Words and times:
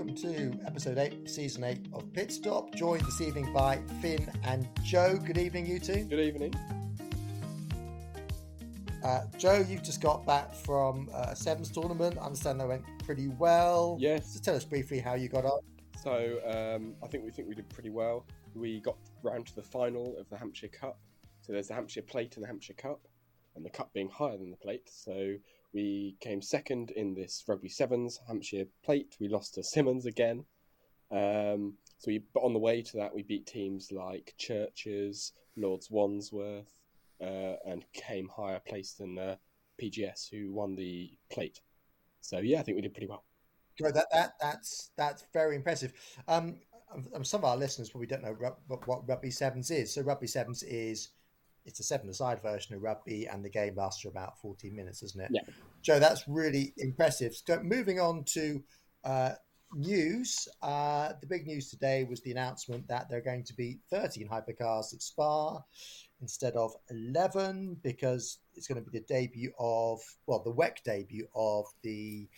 Welcome 0.00 0.16
to 0.16 0.58
episode 0.64 0.96
8, 0.96 1.28
season 1.28 1.62
8 1.62 1.88
of 1.92 2.10
Pit 2.14 2.32
Stop, 2.32 2.74
joined 2.74 3.02
this 3.02 3.20
evening 3.20 3.52
by 3.52 3.82
Finn 4.00 4.32
and 4.44 4.66
Joe. 4.82 5.18
Good 5.18 5.36
evening, 5.36 5.66
you 5.66 5.78
two. 5.78 6.04
Good 6.04 6.20
evening. 6.20 6.54
Uh, 9.04 9.24
Joe, 9.36 9.62
you've 9.68 9.82
just 9.82 10.00
got 10.00 10.24
back 10.24 10.54
from 10.54 11.10
uh, 11.12 11.26
a 11.28 11.36
Sevens 11.36 11.70
tournament. 11.70 12.16
I 12.18 12.24
understand 12.24 12.60
that 12.60 12.68
went 12.68 12.82
pretty 13.04 13.28
well. 13.28 13.98
Yes. 14.00 14.32
Just 14.32 14.42
tell 14.42 14.56
us 14.56 14.64
briefly 14.64 15.00
how 15.00 15.16
you 15.16 15.28
got 15.28 15.44
on. 15.44 15.60
So 16.02 16.38
um, 16.46 16.94
I 17.04 17.06
think 17.06 17.22
we 17.22 17.30
think 17.30 17.48
we 17.48 17.54
did 17.54 17.68
pretty 17.68 17.90
well. 17.90 18.24
We 18.54 18.80
got 18.80 18.96
round 19.22 19.48
to 19.48 19.54
the 19.54 19.62
final 19.62 20.16
of 20.18 20.30
the 20.30 20.38
Hampshire 20.38 20.68
Cup. 20.68 20.98
So 21.42 21.52
there's 21.52 21.68
the 21.68 21.74
Hampshire 21.74 22.00
Plate 22.00 22.36
and 22.36 22.42
the 22.42 22.46
Hampshire 22.46 22.72
Cup, 22.72 23.02
and 23.54 23.64
the 23.64 23.70
cup 23.70 23.92
being 23.92 24.08
higher 24.08 24.36
than 24.36 24.50
the 24.50 24.56
plate. 24.56 24.88
So 24.90 25.36
we 25.72 26.16
came 26.20 26.42
second 26.42 26.90
in 26.90 27.14
this 27.14 27.44
Rugby 27.46 27.68
Sevens 27.68 28.20
Hampshire 28.26 28.66
Plate. 28.84 29.16
We 29.20 29.28
lost 29.28 29.54
to 29.54 29.62
Simmons 29.62 30.06
again. 30.06 30.44
Um, 31.10 31.74
so 31.98 32.08
we, 32.08 32.22
but 32.32 32.42
on 32.42 32.52
the 32.52 32.58
way 32.58 32.82
to 32.82 32.96
that, 32.98 33.14
we 33.14 33.22
beat 33.22 33.46
teams 33.46 33.92
like 33.92 34.34
Churches, 34.38 35.32
Lords 35.56 35.90
Wandsworth, 35.90 36.80
uh, 37.20 37.56
and 37.66 37.84
came 37.92 38.28
higher 38.28 38.60
placed 38.66 38.98
than 38.98 39.18
uh, 39.18 39.36
PGS, 39.80 40.30
who 40.30 40.52
won 40.52 40.74
the 40.74 41.10
plate. 41.30 41.60
So 42.20 42.38
yeah, 42.38 42.60
I 42.60 42.62
think 42.62 42.76
we 42.76 42.82
did 42.82 42.94
pretty 42.94 43.08
well. 43.08 43.24
Joe, 43.78 43.90
that, 43.92 44.06
that 44.12 44.32
that's 44.40 44.90
that's 44.96 45.24
very 45.32 45.56
impressive. 45.56 45.92
Um, 46.28 46.56
um, 47.14 47.24
some 47.24 47.40
of 47.40 47.44
our 47.44 47.56
listeners 47.56 47.90
probably 47.90 48.06
don't 48.06 48.22
know 48.22 48.36
what, 48.66 48.86
what 48.86 49.08
Rugby 49.08 49.30
Sevens 49.30 49.70
is. 49.70 49.94
So 49.94 50.02
Rugby 50.02 50.26
Sevens 50.26 50.62
is 50.62 51.10
it's 51.70 51.80
a 51.80 51.84
seven-a-side 51.84 52.42
version 52.42 52.74
of 52.74 52.82
rugby, 52.82 53.26
and 53.26 53.44
the 53.44 53.48
game 53.48 53.74
lasts 53.76 54.02
for 54.02 54.08
about 54.08 54.38
14 54.40 54.74
minutes, 54.74 55.02
isn't 55.02 55.20
it? 55.22 55.30
Yeah. 55.32 55.42
Joe, 55.82 55.98
that's 55.98 56.24
really 56.28 56.74
impressive. 56.76 57.34
So 57.34 57.60
moving 57.62 58.00
on 58.00 58.24
to 58.34 58.62
uh, 59.04 59.32
news, 59.74 60.48
uh, 60.62 61.12
the 61.20 61.26
big 61.26 61.46
news 61.46 61.70
today 61.70 62.04
was 62.04 62.20
the 62.20 62.32
announcement 62.32 62.86
that 62.88 63.08
there 63.08 63.18
are 63.18 63.22
going 63.22 63.44
to 63.44 63.54
be 63.54 63.78
13 63.90 64.28
hypercars 64.28 64.92
at 64.92 65.00
Spa 65.00 65.62
instead 66.20 66.54
of 66.54 66.72
11 66.90 67.78
because 67.82 68.38
it's 68.54 68.66
going 68.66 68.82
to 68.82 68.90
be 68.90 68.98
the 68.98 69.04
debut 69.06 69.52
of, 69.58 70.00
well, 70.26 70.42
the 70.42 70.52
WEC 70.52 70.82
debut 70.84 71.26
of 71.34 71.66
the 71.82 72.28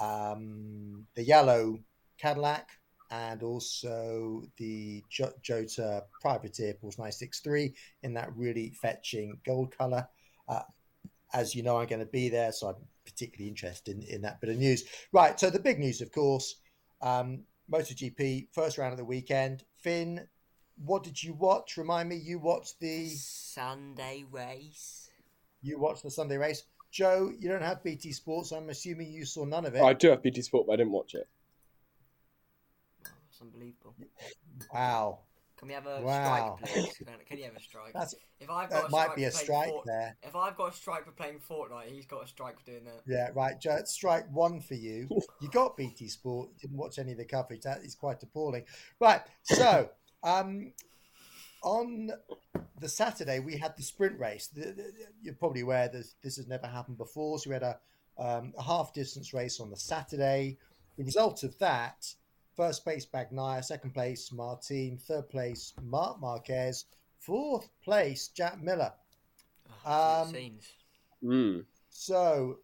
um, 0.00 1.06
the 1.14 1.22
yellow 1.22 1.78
Cadillac 2.18 2.68
and 3.10 3.42
also 3.42 4.42
the 4.56 5.02
Jota 5.10 6.04
Privateer 6.20 6.74
Porsche 6.74 6.98
963 6.98 7.74
in 8.02 8.14
that 8.14 8.34
really 8.34 8.70
fetching 8.70 9.38
gold 9.44 9.76
color. 9.76 10.06
Uh, 10.48 10.62
as 11.32 11.54
you 11.54 11.62
know, 11.62 11.78
I'm 11.78 11.86
going 11.86 12.00
to 12.00 12.06
be 12.06 12.28
there, 12.28 12.52
so 12.52 12.68
I'm 12.68 12.76
particularly 13.04 13.48
interested 13.48 13.96
in, 13.96 14.02
in 14.04 14.22
that 14.22 14.40
bit 14.40 14.50
of 14.50 14.56
news. 14.56 14.84
Right, 15.12 15.38
so 15.38 15.50
the 15.50 15.58
big 15.58 15.78
news, 15.78 16.00
of 16.00 16.12
course, 16.12 16.56
um, 17.02 17.42
MotoGP, 17.70 18.48
first 18.52 18.78
round 18.78 18.92
of 18.92 18.98
the 18.98 19.04
weekend. 19.04 19.64
Finn, 19.76 20.26
what 20.84 21.02
did 21.02 21.22
you 21.22 21.34
watch? 21.34 21.76
Remind 21.76 22.08
me, 22.08 22.16
you 22.16 22.38
watched 22.38 22.80
the 22.80 23.08
Sunday 23.08 24.24
race. 24.30 25.10
You 25.62 25.78
watched 25.78 26.02
the 26.02 26.10
Sunday 26.10 26.36
race. 26.36 26.62
Joe, 26.90 27.32
you 27.38 27.48
don't 27.48 27.62
have 27.62 27.82
BT 27.82 28.12
Sports, 28.12 28.50
so 28.50 28.56
I'm 28.56 28.68
assuming 28.70 29.10
you 29.10 29.24
saw 29.24 29.44
none 29.44 29.66
of 29.66 29.74
it. 29.74 29.82
I 29.82 29.94
do 29.94 30.10
have 30.10 30.22
BT 30.22 30.42
Sport, 30.42 30.66
but 30.66 30.74
I 30.74 30.76
didn't 30.76 30.92
watch 30.92 31.14
it. 31.14 31.28
It's 33.34 33.42
unbelievable. 33.42 33.96
Wow. 34.72 35.18
Can 35.56 35.66
we 35.66 35.74
have 35.74 35.86
a 35.86 36.00
Wow. 36.02 36.56
strike, 36.60 36.72
please? 36.72 36.96
Can, 36.98 37.06
can 37.26 37.38
you 37.38 37.44
have 37.44 37.56
a 37.56 37.60
strike? 37.60 37.92
That's 37.92 38.14
if 38.38 38.48
I've 38.48 38.70
that 38.70 38.82
got 38.82 38.88
a 38.88 38.92
might 38.92 39.02
strike 39.02 39.16
be 39.16 39.24
a 39.24 39.30
for 39.30 39.32
playing 39.32 39.44
strike 39.46 39.68
Fort- 39.70 39.86
there. 39.86 40.16
If 40.22 40.36
I've 40.36 40.56
got 40.56 40.72
a 40.72 40.76
strike 40.76 41.04
for 41.04 41.10
playing 41.10 41.40
Fortnite, 41.50 41.90
he's 41.90 42.06
got 42.06 42.22
a 42.22 42.28
strike 42.28 42.60
for 42.60 42.64
doing 42.70 42.84
that. 42.84 43.02
Yeah, 43.06 43.30
right. 43.34 43.60
Joe, 43.60 43.80
strike 43.86 44.26
one 44.30 44.60
for 44.60 44.74
you. 44.74 45.08
You 45.40 45.48
got 45.50 45.76
BT 45.76 46.06
Sport. 46.08 46.50
Didn't 46.60 46.76
watch 46.76 47.00
any 47.00 47.10
of 47.12 47.18
the 47.18 47.24
coverage. 47.24 47.62
That 47.62 47.80
is 47.80 47.96
quite 47.96 48.22
appalling. 48.22 48.64
Right. 49.00 49.22
So, 49.42 49.90
um, 50.22 50.72
on 51.62 52.10
the 52.78 52.88
Saturday, 52.88 53.40
we 53.40 53.56
had 53.56 53.76
the 53.76 53.82
sprint 53.82 54.16
race. 54.20 54.46
The, 54.46 54.60
the, 54.72 54.92
you're 55.22 55.34
probably 55.34 55.62
aware 55.62 55.88
that 55.88 56.06
this 56.22 56.36
has 56.36 56.46
never 56.46 56.68
happened 56.68 56.98
before. 56.98 57.40
So 57.40 57.50
we 57.50 57.54
had 57.54 57.62
a, 57.64 57.78
um, 58.16 58.52
a 58.56 58.62
half 58.62 58.92
distance 58.94 59.34
race 59.34 59.58
on 59.58 59.70
the 59.70 59.76
Saturday. 59.76 60.58
The 60.98 61.04
result 61.04 61.42
of 61.42 61.58
that: 61.58 62.14
first 62.56 62.84
place 62.84 63.06
Bagnaia, 63.06 63.64
second 63.64 63.92
place 63.92 64.32
Martin, 64.32 64.98
third 64.98 65.28
place 65.28 65.72
Marc 65.82 66.20
Marquez, 66.20 66.86
fourth 67.20 67.68
place 67.82 68.28
Jack 68.28 68.62
Miller. 68.62 68.92
Oh, 69.86 70.22
Um. 70.22 70.32
Mm. 71.22 71.64
So 71.90 72.58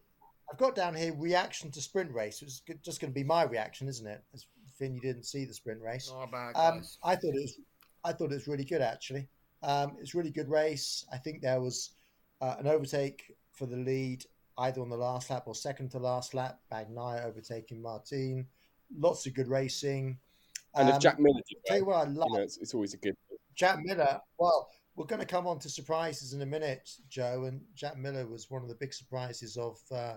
I've 0.51 0.57
got 0.57 0.75
down 0.75 0.93
here 0.95 1.13
reaction 1.17 1.71
to 1.71 1.81
sprint 1.81 2.11
race. 2.13 2.41
It's 2.41 2.59
g- 2.61 2.73
just 2.83 2.99
going 3.01 3.11
to 3.11 3.15
be 3.15 3.23
my 3.23 3.43
reaction, 3.43 3.87
isn't 3.87 4.05
it? 4.07 4.23
As 4.33 4.45
Finn, 4.77 4.93
you 4.95 5.01
didn't 5.01 5.23
see 5.25 5.45
the 5.45 5.53
sprint 5.53 5.81
race. 5.81 6.11
Not 6.11 6.31
bad, 6.31 6.55
Um. 6.55 6.83
I 7.03 7.15
thought 7.15 7.35
it 7.35 7.41
was, 7.41 7.59
I 8.03 8.13
thought 8.13 8.31
it 8.31 8.35
was 8.35 8.47
really 8.47 8.65
good 8.65 8.81
actually. 8.81 9.27
Um, 9.63 9.95
it's 9.99 10.15
really 10.15 10.31
good 10.31 10.49
race. 10.49 11.05
I 11.13 11.17
think 11.17 11.41
there 11.41 11.61
was 11.61 11.91
uh, 12.41 12.55
an 12.59 12.67
overtake 12.67 13.35
for 13.51 13.67
the 13.67 13.77
lead 13.77 14.25
either 14.57 14.81
on 14.81 14.89
the 14.89 14.97
last 14.97 15.29
lap 15.29 15.43
or 15.45 15.53
second 15.55 15.89
to 15.91 15.99
last 15.99 16.33
lap. 16.33 16.59
Bagnaia 16.71 17.25
overtaking 17.25 17.81
Martin. 17.81 18.47
Lots 18.97 19.25
of 19.25 19.33
good 19.33 19.47
racing. 19.47 20.17
And 20.75 20.89
if 20.89 20.95
Um, 20.95 21.01
Jack 21.01 21.19
Miller 21.19 21.41
did 21.47 21.57
tell 21.65 21.77
you 21.77 21.85
what 21.85 22.07
I 22.07 22.09
love. 22.09 22.29
you 22.29 22.37
know, 22.37 22.43
it's, 22.43 22.57
it's 22.57 22.73
always 22.73 22.93
a 22.93 22.97
good. 22.97 23.15
Jack 23.55 23.79
Miller. 23.83 24.19
Well, 24.37 24.69
we're 24.95 25.05
going 25.05 25.19
to 25.19 25.25
come 25.25 25.47
on 25.47 25.59
to 25.59 25.69
surprises 25.69 26.33
in 26.33 26.41
a 26.41 26.45
minute, 26.45 26.89
Joe. 27.09 27.45
And 27.45 27.61
Jack 27.75 27.97
Miller 27.97 28.25
was 28.27 28.49
one 28.49 28.61
of 28.61 28.69
the 28.69 28.75
big 28.75 28.93
surprises 28.93 29.57
of 29.57 29.79
uh, 29.91 30.15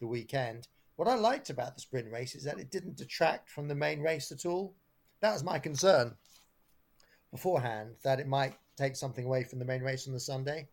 the 0.00 0.06
weekend. 0.06 0.68
What 0.96 1.08
I 1.08 1.14
liked 1.14 1.50
about 1.50 1.74
the 1.74 1.80
sprint 1.80 2.10
race 2.10 2.34
is 2.34 2.44
that 2.44 2.58
it 2.58 2.70
didn't 2.70 2.96
detract 2.96 3.48
from 3.48 3.68
the 3.68 3.74
main 3.74 4.00
race 4.00 4.32
at 4.32 4.44
all. 4.44 4.74
That 5.20 5.32
was 5.32 5.44
my 5.44 5.58
concern 5.58 6.14
beforehand, 7.30 7.94
that 8.02 8.20
it 8.20 8.26
might 8.26 8.54
take 8.76 8.96
something 8.96 9.24
away 9.24 9.44
from 9.44 9.58
the 9.58 9.64
main 9.64 9.82
race 9.82 10.06
on 10.06 10.12
the 10.12 10.20
Sunday. 10.20 10.68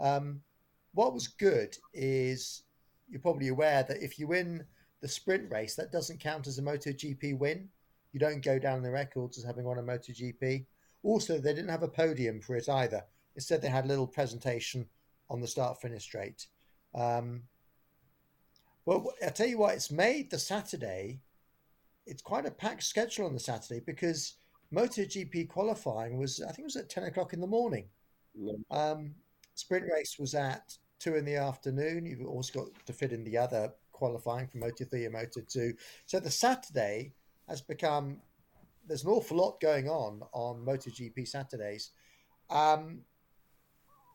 Um, 0.00 0.40
what 0.94 1.14
was 1.14 1.28
good 1.28 1.76
is 1.94 2.62
you're 3.08 3.20
probably 3.20 3.48
aware 3.48 3.84
that 3.84 4.02
if 4.02 4.18
you 4.18 4.26
win 4.26 4.64
the 5.00 5.08
sprint 5.08 5.50
race, 5.50 5.74
that 5.76 5.92
doesn't 5.92 6.20
count 6.20 6.46
as 6.46 6.58
a 6.58 6.62
MotoGP 6.62 7.38
win. 7.38 7.68
You 8.12 8.20
don't 8.20 8.44
go 8.44 8.58
down 8.58 8.82
the 8.82 8.90
records 8.90 9.38
as 9.38 9.44
having 9.44 9.64
won 9.64 9.78
a 9.78 9.82
MotoGP. 9.82 10.66
Also, 11.02 11.38
they 11.38 11.54
didn't 11.54 11.70
have 11.70 11.82
a 11.82 11.88
podium 11.88 12.40
for 12.40 12.56
it 12.56 12.68
either. 12.68 13.04
Instead, 13.36 13.62
they 13.62 13.68
had 13.68 13.84
a 13.84 13.88
little 13.88 14.06
presentation 14.06 14.86
on 15.30 15.40
the 15.40 15.46
start 15.46 15.80
finish 15.80 16.02
straight. 16.02 16.46
Um, 16.94 17.42
well, 18.84 19.12
I'll 19.22 19.30
tell 19.30 19.46
you 19.46 19.58
what, 19.58 19.74
it's 19.74 19.90
made 19.90 20.30
the 20.30 20.38
Saturday. 20.38 21.20
It's 22.06 22.22
quite 22.22 22.46
a 22.46 22.50
packed 22.50 22.82
schedule 22.82 23.26
on 23.26 23.34
the 23.34 23.40
Saturday 23.40 23.80
because 23.86 24.34
MotoGP 24.74 25.48
qualifying 25.48 26.18
was, 26.18 26.42
I 26.42 26.46
think, 26.48 26.60
it 26.60 26.64
was 26.64 26.76
at 26.76 26.90
ten 26.90 27.04
o'clock 27.04 27.32
in 27.32 27.40
the 27.40 27.46
morning. 27.46 27.88
Know, 28.34 28.58
Um, 28.70 29.14
sprint 29.54 29.86
race 29.90 30.18
was 30.18 30.34
at 30.34 30.76
two 30.98 31.16
in 31.16 31.24
the 31.24 31.36
afternoon. 31.36 32.04
You've 32.04 32.26
also 32.26 32.64
got 32.64 32.86
to 32.86 32.92
fit 32.92 33.12
in 33.12 33.24
the 33.24 33.38
other 33.38 33.72
qualifying 34.04 34.48
for 34.48 34.56
Moto 34.58 34.84
3 34.84 35.04
and 35.04 35.12
Moto 35.12 35.40
2. 35.46 35.74
So 36.06 36.18
the 36.20 36.30
Saturday 36.30 37.12
has 37.48 37.60
become, 37.60 38.16
there's 38.88 39.04
an 39.04 39.10
awful 39.10 39.36
lot 39.36 39.60
going 39.60 39.88
on 39.88 40.22
on 40.32 40.64
MotoGP 40.64 41.28
Saturdays. 41.28 41.90
Um, 42.48 43.02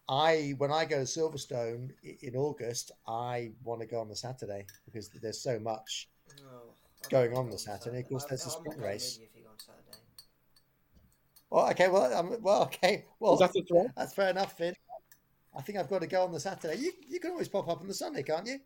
I 0.09 0.53
when 0.57 0.71
I 0.71 0.85
go 0.85 0.97
to 0.97 1.03
Silverstone 1.03 1.91
in 2.21 2.35
August, 2.35 2.91
I 3.07 3.51
want 3.63 3.81
to 3.81 3.87
go 3.87 3.99
on 4.01 4.09
the 4.09 4.15
Saturday 4.15 4.65
because 4.85 5.09
there's 5.21 5.41
so 5.41 5.59
much. 5.59 6.09
Oh, 6.41 6.73
Going 7.09 7.31
on 7.37 7.45
the 7.45 7.51
going 7.51 7.57
Saturday, 7.59 7.99
of 7.99 8.09
course, 8.09 8.23
I'm- 8.23 8.29
there's 8.29 8.45
a 8.47 8.49
I'm 8.49 8.63
not 8.63 8.73
sprint 8.73 8.79
race. 8.81 9.13
with 9.13 9.21
you 9.21 9.27
if 9.31 9.35
you 9.37 9.43
go 9.43 9.49
on 9.51 9.59
Saturday. 9.59 9.97
Well, 11.51 11.69
okay, 11.71 11.87
well, 11.89 12.13
um, 12.13 12.37
well, 12.41 12.63
okay, 12.63 13.05
well, 13.19 13.37
that 13.37 13.53
that's 13.95 14.13
fair 14.13 14.29
enough, 14.31 14.57
Finn. 14.57 14.73
I 15.57 15.61
think 15.61 15.77
I've 15.77 15.89
got 15.89 15.99
to 16.01 16.07
go 16.07 16.23
on 16.23 16.31
the 16.33 16.39
Saturday. 16.39 16.77
You 16.77 16.91
you 17.07 17.19
can 17.19 17.31
always 17.31 17.47
pop 17.47 17.67
up 17.69 17.79
on 17.81 17.87
the 17.87 17.93
Sunday, 17.93 18.23
can't 18.23 18.45
you? 18.47 18.59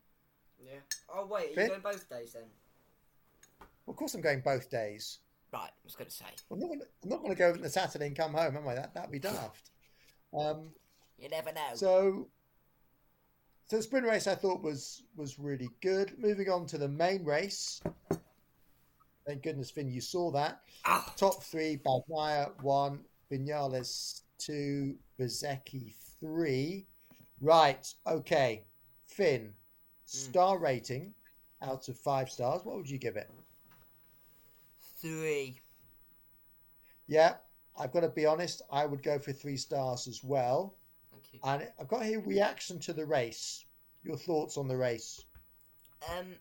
Yeah. 0.64 0.80
Oh 1.14 1.26
wait, 1.26 1.52
are 1.52 1.54
Fit? 1.56 1.64
you 1.64 1.70
going 1.70 1.82
both 1.82 2.10
days 2.10 2.34
then? 2.34 2.44
Well, 3.86 3.94
of 3.94 3.96
course, 3.96 4.14
I'm 4.14 4.22
going 4.22 4.42
both 4.42 4.70
days. 4.70 5.20
Right, 5.52 5.62
I 5.64 5.84
was 5.84 5.96
going 5.96 6.08
to 6.10 6.16
say. 6.16 6.26
I'm 6.52 6.60
not 6.60 6.68
gonna, 6.70 6.84
I'm 7.04 7.10
not 7.10 7.22
going 7.22 7.32
to 7.32 7.36
go 7.40 7.52
on 7.54 7.62
the 7.62 7.70
Saturday 7.70 8.06
and 8.06 8.16
come 8.16 8.34
home, 8.34 8.56
am 8.56 8.68
I? 8.68 8.76
That 8.76 8.94
that'd 8.94 9.12
be 9.12 9.18
daft. 9.20 9.72
Um, 10.38 10.70
You 11.18 11.28
never 11.30 11.52
know. 11.52 11.62
So, 11.74 12.28
so 13.66 13.78
the 13.78 13.82
sprint 13.82 14.06
race 14.06 14.28
I 14.28 14.36
thought 14.36 14.62
was 14.62 15.04
was 15.16 15.40
really 15.40 15.70
good. 15.82 16.14
Moving 16.20 16.50
on 16.50 16.68
to 16.68 16.78
the 16.78 16.88
main 16.88 17.24
race. 17.26 17.82
Thank 19.26 19.44
goodness, 19.44 19.72
Finn, 19.72 19.90
you 19.92 20.02
saw 20.02 20.32
that. 20.32 20.62
Ah, 20.86 21.12
Top 21.18 21.44
three: 21.44 21.78
Bagnaia 21.84 22.52
one, 22.62 23.00
Vinales 23.32 24.22
two, 24.38 24.96
Bezzecchi 25.20 25.96
three. 26.20 26.86
Right. 27.42 27.92
Okay, 28.06 28.66
Finn. 29.08 29.54
Star 30.12 30.58
rating 30.58 31.14
out 31.62 31.88
of 31.88 31.98
five 31.98 32.30
stars. 32.30 32.62
What 32.64 32.78
would 32.78 32.90
you 32.90 32.98
give 32.98 33.16
it? 33.16 33.30
three. 35.02 35.60
Yeah, 37.08 37.36
I've 37.80 37.94
got 37.94 38.02
to 38.02 38.10
be 38.10 38.26
honest. 38.26 38.62
I 38.72 38.86
would 38.86 39.02
go 39.02 39.18
for 39.18 39.32
three 39.32 39.56
stars 39.56 40.08
as 40.08 40.24
well. 40.24 40.76
Thank 41.12 41.34
you. 41.34 41.40
And 41.44 41.72
I've 41.80 41.88
got 41.88 42.04
here 42.04 42.20
reaction 42.20 42.80
to 42.80 42.92
the 42.94 43.06
race. 43.06 43.66
Your 44.04 44.18
thoughts 44.18 44.58
on 44.58 44.68
the 44.68 44.76
race? 44.76 45.24
Um, 46.12 46.36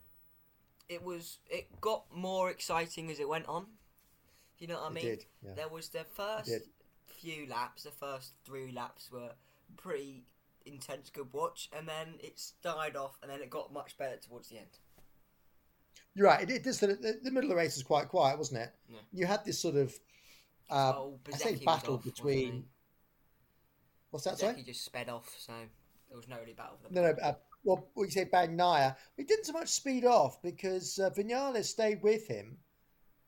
it 0.89 1.03
was. 1.03 1.39
It 1.49 1.69
got 1.81 2.05
more 2.13 2.51
exciting 2.51 3.11
as 3.11 3.21
it 3.21 3.29
went 3.29 3.47
on. 3.47 3.67
You 4.59 4.67
know 4.67 4.75
what 4.75 4.85
I 4.85 4.89
It 4.89 4.95
mean? 4.95 5.05
did, 5.05 5.25
yeah. 5.45 5.53
There 5.55 5.69
was 5.69 5.89
the 5.91 6.05
first 6.05 6.51
few 7.07 7.47
laps. 7.49 7.85
The 7.85 7.91
first 7.93 8.33
three 8.45 8.73
laps 8.73 9.11
were 9.13 9.31
pretty 9.77 10.25
intense, 10.69 11.11
good 11.11 11.33
watch, 11.33 11.69
and 11.77 11.89
then 11.89 12.15
it 12.21 12.41
died 12.63 12.97
off, 12.97 13.19
and 13.23 13.31
then 13.31 13.41
it 13.41 13.51
got 13.51 13.73
much 13.73 13.97
better 13.99 14.17
towards 14.17 14.49
the 14.49 14.59
end. 14.59 14.79
You're 16.15 16.27
right. 16.27 16.43
It, 16.43 16.51
it 16.51 16.67
is 16.67 16.81
the, 16.81 16.89
the, 16.89 17.19
the 17.23 17.31
middle 17.31 17.51
of 17.51 17.51
the 17.51 17.57
race 17.57 17.77
was 17.77 17.83
quite 17.83 18.09
quiet, 18.09 18.39
wasn't 18.39 18.61
it? 18.63 18.71
Yeah. 18.89 18.99
You 19.13 19.27
had 19.27 19.45
this 19.45 19.59
sort 19.59 19.77
of, 19.77 19.99
uh, 20.71 20.93
oh, 20.97 21.19
I 21.33 21.37
say 21.37 21.57
battle 21.57 21.95
off, 21.95 22.05
between. 22.05 22.65
What's 24.11 24.25
that? 24.25 24.35
Bezzecchi 24.35 24.39
Sorry. 24.39 24.63
just 24.65 24.85
sped 24.85 25.09
off, 25.09 25.35
so 25.39 25.53
there 26.09 26.17
was 26.17 26.29
no 26.29 26.39
really 26.41 26.55
battle. 26.55 26.79
No, 26.91 27.03
no. 27.03 27.15
Uh, 27.23 27.35
well, 27.65 27.89
what 27.95 28.05
you 28.05 28.11
say 28.11 28.25
Bagnaia, 28.25 28.97
he 29.17 29.25
didn't 29.25 29.45
so 29.45 29.53
much 29.53 29.69
speed 29.69 30.05
off 30.05 30.41
because 30.43 30.99
uh, 30.99 31.11
Vinales 31.11 31.67
stayed 31.67 32.03
with 32.03 32.27
him 32.27 32.57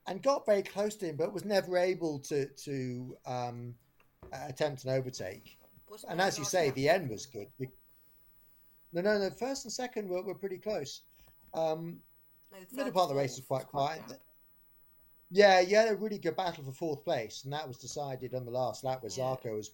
and 0.07 0.23
got 0.23 0.47
very 0.47 0.63
close 0.63 0.97
to 0.97 1.07
him, 1.07 1.17
but 1.17 1.33
was 1.33 1.45
never 1.45 1.77
able 1.77 2.19
to 2.21 2.47
to 2.47 3.17
um, 3.27 3.75
uh, 4.33 4.47
attempt 4.49 4.85
an 4.85 4.91
overtake. 4.91 5.59
Wasn't 5.91 6.13
And 6.13 6.21
as 6.21 6.39
you 6.39 6.45
say, 6.45 6.67
lap? 6.67 6.75
the 6.77 6.89
end 6.89 7.11
was 7.11 7.27
good. 7.27 7.49
No, 8.93 9.01
no, 9.03 9.19
no. 9.19 9.31
First 9.31 9.65
and 9.65 9.73
second 9.73 10.09
were, 10.09 10.23
were 10.23 10.35
pretty 10.35 10.59
close. 10.59 11.03
Um, 11.53 12.01
No, 12.53 12.59
middle 12.73 12.93
part 12.93 13.05
of 13.05 13.09
the 13.11 13.15
race 13.17 13.37
was 13.37 13.45
quite 13.47 13.67
quiet. 13.67 14.07
gap. 14.09 14.19
Yeah, 15.33 15.61
you 15.61 15.77
had 15.77 15.89
a 15.89 15.97
really 15.97 16.19
good 16.19 16.37
battle 16.37 16.65
for 16.65 16.73
fourth 16.73 17.05
place, 17.05 17.45
and 17.45 17.53
that 17.53 17.67
was 17.67 17.77
decided 17.79 18.35
on 18.35 18.45
the 18.45 18.51
last 18.51 18.83
lap 18.85 19.03
where 19.03 19.11
Yeah. 19.11 19.25
Zarco 19.35 19.55
was. 19.57 19.71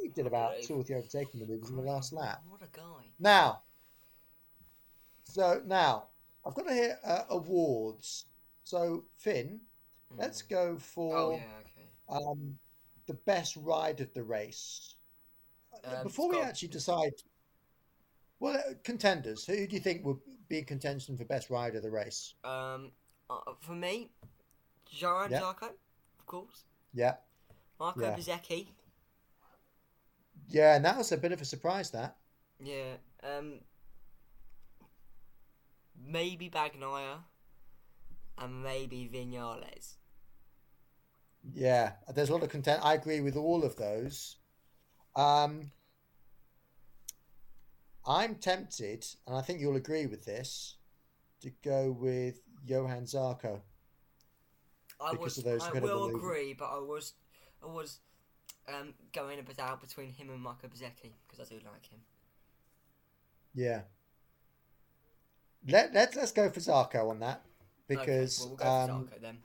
He 0.00 0.08
did 0.08 0.26
about 0.26 0.62
two 0.62 0.74
or 0.74 0.82
three 0.84 0.96
overtaking 0.96 1.40
maneuvers 1.40 1.70
in 1.70 1.76
the 1.76 1.82
last 1.82 2.12
lap. 2.12 2.42
What 2.48 2.62
a 2.62 2.66
guy! 2.72 3.06
Now, 3.18 3.62
so 5.24 5.62
now 5.66 6.08
I've 6.44 6.54
got 6.54 6.66
to 6.66 6.74
hear 6.74 6.98
uh, 7.04 7.22
awards. 7.30 8.26
So 8.64 9.04
Finn, 9.16 9.60
let's 10.16 10.42
go 10.42 10.76
for 10.76 11.16
Oh 11.16 11.30
yeah, 11.32 11.42
okay. 11.60 11.88
um, 12.08 12.58
the 13.06 13.14
best 13.14 13.56
ride 13.56 14.00
of 14.00 14.12
the 14.14 14.22
race. 14.24 14.96
Um, 15.84 16.02
Before 16.02 16.28
we 16.28 16.40
actually 16.40 16.68
decide, 16.68 17.12
well, 18.38 18.56
uh, 18.56 18.74
contenders. 18.84 19.44
Who 19.46 19.66
do 19.66 19.74
you 19.74 19.80
think 19.80 20.04
would 20.04 20.18
be 20.48 20.58
in 20.58 20.64
contention 20.64 21.16
for 21.16 21.24
best 21.24 21.50
rider 21.50 21.78
of 21.78 21.82
the 21.82 21.90
race? 21.90 22.34
Um, 22.44 22.92
uh, 23.28 23.38
for 23.60 23.72
me, 23.72 24.10
Johann 24.90 25.30
Yeah. 25.30 25.40
Zarco, 25.40 25.70
of 26.18 26.26
course. 26.26 26.64
Yeah, 26.92 27.16
Marco 27.78 28.00
Yeah. 28.00 28.16
Bezzecchi. 28.16 28.68
yeah, 30.48 30.74
and 30.76 30.84
that 30.84 30.96
was 30.96 31.12
a 31.12 31.16
bit 31.16 31.32
of 31.32 31.40
a 31.40 31.44
surprise. 31.44 31.90
That 31.90 32.16
Yeah. 32.58 32.96
Um, 33.22 33.60
maybe 35.94 36.50
Bagnaia, 36.50 37.22
and 38.38 38.62
maybe 38.62 39.08
Vinales. 39.08 39.96
Yeah, 41.54 41.92
there's 42.14 42.28
a 42.28 42.32
lot 42.32 42.42
of 42.42 42.48
content. 42.50 42.84
I 42.84 42.94
agree 42.94 43.20
with 43.20 43.36
all 43.36 43.64
of 43.64 43.76
those. 43.76 44.36
Um, 45.16 45.70
I'm 48.06 48.36
tempted, 48.36 49.06
and 49.26 49.36
I 49.36 49.42
think 49.42 49.60
you'll 49.60 49.76
agree 49.76 50.06
with 50.06 50.24
this, 50.24 50.76
to 51.42 51.50
go 51.62 51.96
with 51.98 52.40
Johann 52.66 53.04
Zarco. 53.04 53.60
I 55.00 55.12
was. 55.14 55.44
I 55.46 55.80
will 55.80 56.06
agree, 56.06 56.52
but 56.52 56.66
I 56.66 56.78
was, 56.78 57.14
I 57.62 57.66
was, 57.66 58.00
um, 58.68 58.94
going 59.12 59.38
a 59.38 59.42
bit 59.42 59.58
out 59.58 59.80
between 59.80 60.12
him 60.12 60.30
and 60.30 60.40
Marco 60.40 60.68
Bezzecchi 60.68 61.12
because 61.26 61.40
I 61.40 61.48
do 61.48 61.60
like 61.64 61.86
him. 61.86 62.00
Yeah. 63.54 63.82
Let 65.68 65.92
let's 65.92 66.16
let's 66.16 66.32
go 66.32 66.48
for 66.50 66.60
Zarco 66.60 67.10
on 67.10 67.20
that 67.20 67.42
because 67.88 68.40
okay, 68.40 68.54
well, 68.62 68.86
we'll 68.86 68.96
um, 68.96 69.06
for 69.06 69.14
Zarco 69.14 69.20
then. 69.20 69.38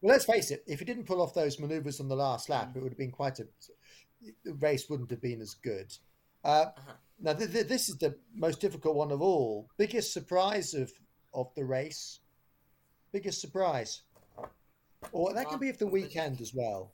well, 0.00 0.12
let's 0.12 0.24
face 0.24 0.50
it, 0.50 0.62
if 0.66 0.78
he 0.78 0.84
didn't 0.84 1.04
pull 1.04 1.20
off 1.20 1.34
those 1.34 1.58
maneuvers 1.58 2.00
on 2.00 2.08
the 2.08 2.16
last 2.16 2.48
lap, 2.48 2.76
it 2.76 2.82
would 2.82 2.92
have 2.92 2.98
been 2.98 3.10
quite 3.10 3.38
a 3.40 3.46
the 4.44 4.54
race 4.54 4.88
wouldn't 4.88 5.10
have 5.10 5.20
been 5.22 5.40
as 5.40 5.54
good. 5.54 5.92
Uh, 6.44 6.66
Uh-huh. 6.76 6.92
Now, 7.20 7.32
th- 7.32 7.50
th- 7.50 7.66
this 7.66 7.88
is 7.88 7.96
the 7.96 8.16
most 8.32 8.60
difficult 8.60 8.94
one 8.94 9.10
of 9.10 9.20
all. 9.20 9.68
Biggest 9.76 10.12
surprise 10.12 10.72
of 10.74 10.92
of 11.34 11.52
the 11.56 11.64
race. 11.64 12.20
Biggest 13.12 13.40
surprise, 13.40 14.02
or 15.12 15.32
that 15.34 15.48
could 15.48 15.58
be 15.60 15.68
of 15.68 15.78
the 15.78 15.86
weekend 15.86 16.40
as 16.40 16.54
well. 16.54 16.92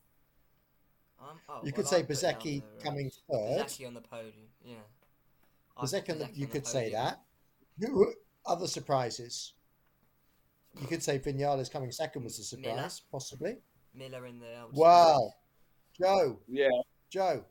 Um, 1.21 1.39
oh, 1.49 1.61
You 1.65 1.73
could 1.73 1.85
well, 1.85 1.91
say 1.93 1.99
I'd 1.99 2.09
put 2.09 2.21
down 2.21 2.33
Bezzecchi 2.35 2.63
the, 2.63 2.67
uh, 2.79 2.83
coming 2.83 3.11
third. 3.31 3.67
Bezzecchi 3.67 3.87
on 3.87 3.95
the 3.95 4.01
podium. 4.01 4.49
Yeah. 4.65 4.75
I'd 5.77 5.83
The 5.85 5.89
second, 5.89 6.19
you 6.21 6.25
on 6.25 6.33
the 6.35 6.47
could 6.47 6.67
say 6.67 6.91
that. 6.93 7.21
Who, 7.81 7.87
who- 7.93 8.15
other 8.47 8.67
surprises? 8.67 9.53
You 10.81 10.87
could 10.87 11.03
say 11.03 11.19
Vinales 11.19 11.71
coming 11.71 11.93
second 11.93 12.25
was 12.25 12.53
a 12.53 12.57
Miller. 12.59 12.75
surprise, 12.77 13.01
possibly. 13.11 13.57
Miller 13.95 14.27
in 14.27 14.39
the. 14.41 14.57
outside. 14.57 14.77
Wow, 14.79 15.35
Joe, 15.99 16.41
Yeah, 16.49 16.69
Joe. 17.15 17.45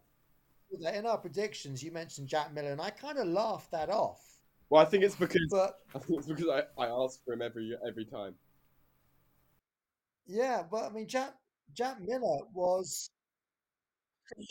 In 0.72 1.06
our 1.06 1.18
predictions, 1.18 1.82
you 1.82 1.90
mentioned 1.94 2.28
Jack 2.28 2.54
Miller, 2.54 2.74
and 2.74 2.82
I 2.82 2.90
kind 2.90 3.18
of 3.18 3.28
laughed 3.28 3.72
that 3.72 3.90
off. 3.90 4.20
well, 4.70 4.82
I 4.82 4.86
think 4.86 5.06
it's 5.06 5.16
because 5.16 5.48
But 5.50 5.76
I 5.96 6.00
think 6.00 6.20
it's 6.20 6.28
because 6.28 6.50
I, 6.50 6.84
I 6.84 6.88
ask 6.88 7.24
for 7.24 7.34
him 7.34 7.42
every 7.42 7.74
every 7.88 8.04
time. 8.04 8.34
Yeah, 10.26 10.64
but 10.70 10.84
I 10.84 10.90
mean, 10.90 11.08
Jack 11.08 11.34
Jack 11.74 12.02
Miller 12.02 12.40
was. 12.54 13.10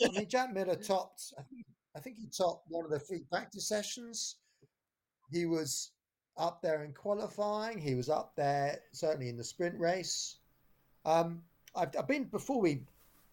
I 0.03 0.09
mean, 0.17 0.27
Jack 0.27 0.51
Miller 0.51 0.75
topped. 0.75 1.33
I 1.37 1.43
think, 1.43 1.65
I 1.95 1.99
think 1.99 2.17
he 2.17 2.27
topped 2.35 2.65
one 2.69 2.83
of 2.83 2.89
the 2.89 2.99
free 2.99 3.21
practice 3.29 3.67
sessions. 3.67 4.37
He 5.31 5.45
was 5.45 5.91
up 6.37 6.63
there 6.63 6.83
in 6.85 6.93
qualifying. 6.93 7.77
He 7.77 7.93
was 7.93 8.09
up 8.09 8.33
there 8.35 8.79
certainly 8.93 9.29
in 9.29 9.37
the 9.37 9.43
sprint 9.43 9.79
race. 9.79 10.37
Um, 11.05 11.43
I've, 11.75 11.89
I've 11.99 12.07
been 12.07 12.23
before 12.25 12.61
we 12.61 12.85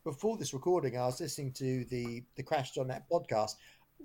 before 0.04 0.37
this 0.37 0.54
recording. 0.54 0.97
I 0.97 1.07
was 1.07 1.21
listening 1.21 1.52
to 1.54 1.85
the 1.85 2.23
the 2.37 2.85
Net 2.87 3.04
podcast. 3.11 3.57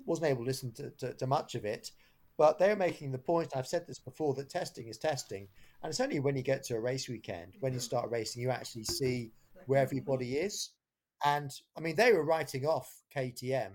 wasn't 0.04 0.28
able 0.28 0.42
to 0.42 0.46
listen 0.46 0.72
to, 0.72 0.90
to, 0.90 1.14
to 1.14 1.26
much 1.26 1.54
of 1.54 1.64
it, 1.64 1.90
but 2.36 2.58
they're 2.58 2.76
making 2.76 3.12
the 3.12 3.18
point. 3.18 3.56
I've 3.56 3.66
said 3.66 3.86
this 3.86 3.98
before 3.98 4.34
that 4.34 4.50
testing 4.50 4.88
is 4.88 4.98
testing, 4.98 5.48
and 5.82 5.90
it's 5.90 6.00
only 6.00 6.20
when 6.20 6.36
you 6.36 6.42
get 6.42 6.62
to 6.64 6.76
a 6.76 6.80
race 6.80 7.08
weekend 7.08 7.54
when 7.60 7.72
you 7.72 7.80
start 7.80 8.10
racing 8.10 8.42
you 8.42 8.50
actually 8.50 8.84
see 8.84 9.32
where 9.66 9.82
everybody 9.82 10.36
is. 10.36 10.70
And 11.24 11.50
I 11.76 11.80
mean, 11.80 11.96
they 11.96 12.12
were 12.12 12.24
writing 12.24 12.66
off 12.66 12.92
KTM 13.14 13.72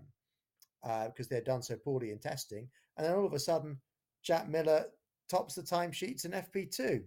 uh, 0.83 1.07
because 1.07 1.27
they'd 1.27 1.43
done 1.43 1.63
so 1.63 1.75
poorly 1.75 2.11
in 2.11 2.19
testing, 2.19 2.67
and 2.97 3.05
then 3.05 3.15
all 3.15 3.25
of 3.25 3.33
a 3.33 3.39
sudden, 3.39 3.79
Jack 4.23 4.47
Miller 4.47 4.85
tops 5.27 5.55
the 5.55 5.63
timesheets 5.63 6.25
in 6.25 6.31
FP2, 6.31 7.01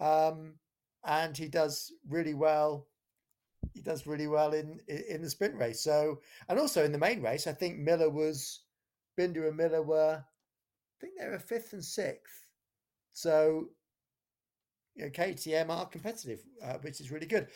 um, 0.00 0.54
and 1.04 1.36
he 1.36 1.48
does 1.48 1.92
really 2.08 2.34
well. 2.34 2.86
He 3.74 3.80
does 3.80 4.06
really 4.06 4.26
well 4.26 4.52
in 4.52 4.80
in 4.88 5.22
the 5.22 5.30
sprint 5.30 5.54
race. 5.56 5.80
So, 5.80 6.20
and 6.48 6.58
also 6.58 6.84
in 6.84 6.92
the 6.92 6.98
main 6.98 7.22
race, 7.22 7.46
I 7.46 7.52
think 7.52 7.78
Miller 7.78 8.10
was 8.10 8.62
Binder 9.16 9.48
and 9.48 9.56
Miller 9.56 9.82
were, 9.82 10.24
I 10.24 10.96
think 11.00 11.14
they 11.18 11.28
were 11.28 11.38
fifth 11.38 11.72
and 11.72 11.84
sixth. 11.84 12.46
So, 13.12 13.68
you 14.94 15.04
know, 15.04 15.10
KTM 15.10 15.68
are 15.68 15.86
competitive, 15.86 16.40
uh, 16.62 16.74
which 16.80 17.00
is 17.00 17.10
really 17.10 17.26
good. 17.26 17.48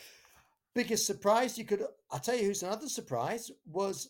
Biggest 0.73 1.05
surprise 1.05 1.57
you 1.57 1.65
could, 1.65 1.83
I'll 2.11 2.19
tell 2.19 2.35
you 2.35 2.45
who's 2.45 2.63
another 2.63 2.87
surprise 2.87 3.49
was 3.65 4.09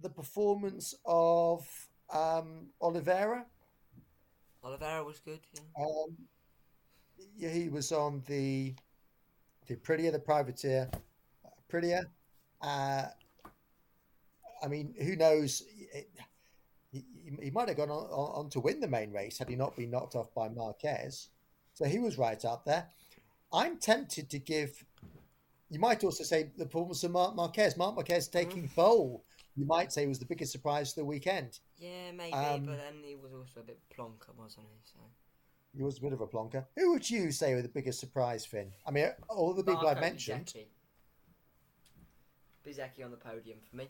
the 0.00 0.08
performance 0.08 0.94
of 1.04 1.66
um, 2.12 2.68
Oliveira. 2.80 3.44
Oliveira 4.62 5.04
was 5.04 5.18
good. 5.18 5.40
Yeah. 5.54 5.84
Um, 5.84 6.16
yeah, 7.36 7.50
he 7.50 7.68
was 7.68 7.92
on 7.92 8.22
the 8.26 8.74
the 9.66 9.76
Aprilia, 9.76 10.12
the 10.12 10.18
privateer 10.18 10.90
Aprilia. 11.74 12.04
Uh, 12.60 13.06
I 14.62 14.68
mean, 14.68 14.94
who 15.00 15.16
knows? 15.16 15.62
It, 15.92 16.08
he, 16.90 17.04
he 17.42 17.50
might 17.50 17.68
have 17.68 17.76
gone 17.76 17.90
on, 17.90 18.44
on, 18.44 18.50
to 18.50 18.60
win 18.60 18.80
the 18.80 18.88
main 18.88 19.12
race 19.12 19.38
had 19.38 19.48
he 19.48 19.56
not 19.56 19.76
been 19.76 19.90
knocked 19.90 20.14
off 20.14 20.32
by 20.34 20.48
Marquez. 20.48 21.28
So 21.74 21.84
he 21.84 21.98
was 21.98 22.18
right 22.18 22.42
up 22.44 22.64
there. 22.64 22.88
I'm 23.52 23.78
tempted 23.78 24.30
to 24.30 24.38
give. 24.38 24.84
You 25.70 25.80
might 25.80 26.04
also 26.04 26.24
say 26.24 26.50
the 26.56 26.66
performance 26.66 27.02
of 27.04 27.10
Marc 27.10 27.34
Marquez. 27.34 27.76
Marc 27.76 27.96
Marquez 27.96 28.28
taking 28.28 28.68
mm. 28.68 28.74
pole. 28.74 29.24
You 29.56 29.66
might 29.66 29.92
say 29.92 30.06
was 30.06 30.18
the 30.18 30.24
biggest 30.24 30.52
surprise 30.52 30.90
of 30.90 30.96
the 30.96 31.04
weekend. 31.04 31.60
Yeah, 31.78 32.10
maybe, 32.12 32.32
um, 32.32 32.66
but 32.66 32.78
then 32.78 33.02
he 33.04 33.14
was 33.14 33.32
also 33.32 33.60
a 33.60 33.62
bit 33.62 33.78
plonker, 33.96 34.34
wasn't 34.36 34.66
he? 34.66 34.80
So. 34.82 34.98
He 35.76 35.82
was 35.82 35.98
a 35.98 36.00
bit 36.00 36.12
of 36.12 36.20
a 36.20 36.26
plonker. 36.26 36.64
Who 36.76 36.92
would 36.92 37.08
you 37.08 37.32
say 37.32 37.54
were 37.54 37.62
the 37.62 37.68
biggest 37.68 37.98
surprise, 38.00 38.46
Finn? 38.46 38.72
I 38.86 38.90
mean, 38.90 39.10
all 39.28 39.52
the 39.54 39.62
people 39.62 39.82
Marco 39.82 39.98
I 39.98 40.00
mentioned. 40.00 40.54
Bezzecchi 42.66 43.04
on 43.04 43.10
the 43.10 43.16
podium 43.16 43.58
for 43.68 43.76
me. 43.76 43.88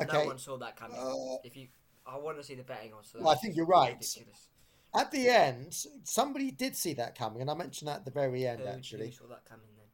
Okay. 0.00 0.18
No 0.18 0.26
one 0.26 0.38
saw 0.38 0.56
that 0.58 0.76
coming. 0.76 0.96
Uh, 0.98 1.38
if 1.44 1.56
you, 1.56 1.68
I 2.06 2.16
want 2.18 2.38
to 2.38 2.44
see 2.44 2.54
the 2.54 2.62
betting 2.62 2.92
on. 2.92 3.04
So 3.04 3.18
well, 3.20 3.30
I 3.30 3.34
think 3.36 3.56
you're 3.56 3.66
right. 3.66 3.94
Ridiculous. 3.94 4.48
At 4.94 5.10
the 5.10 5.28
end, 5.28 5.76
somebody 6.04 6.50
did 6.50 6.74
see 6.74 6.94
that 6.94 7.16
coming, 7.16 7.42
and 7.42 7.50
I 7.50 7.54
mentioned 7.54 7.88
that 7.88 7.96
at 7.96 8.04
the 8.04 8.10
very 8.10 8.46
end. 8.46 8.60
Who, 8.60 8.68
actually, 8.68 9.10
saw 9.10 9.26
that 9.28 9.44
coming 9.44 9.66
then? 9.76 9.86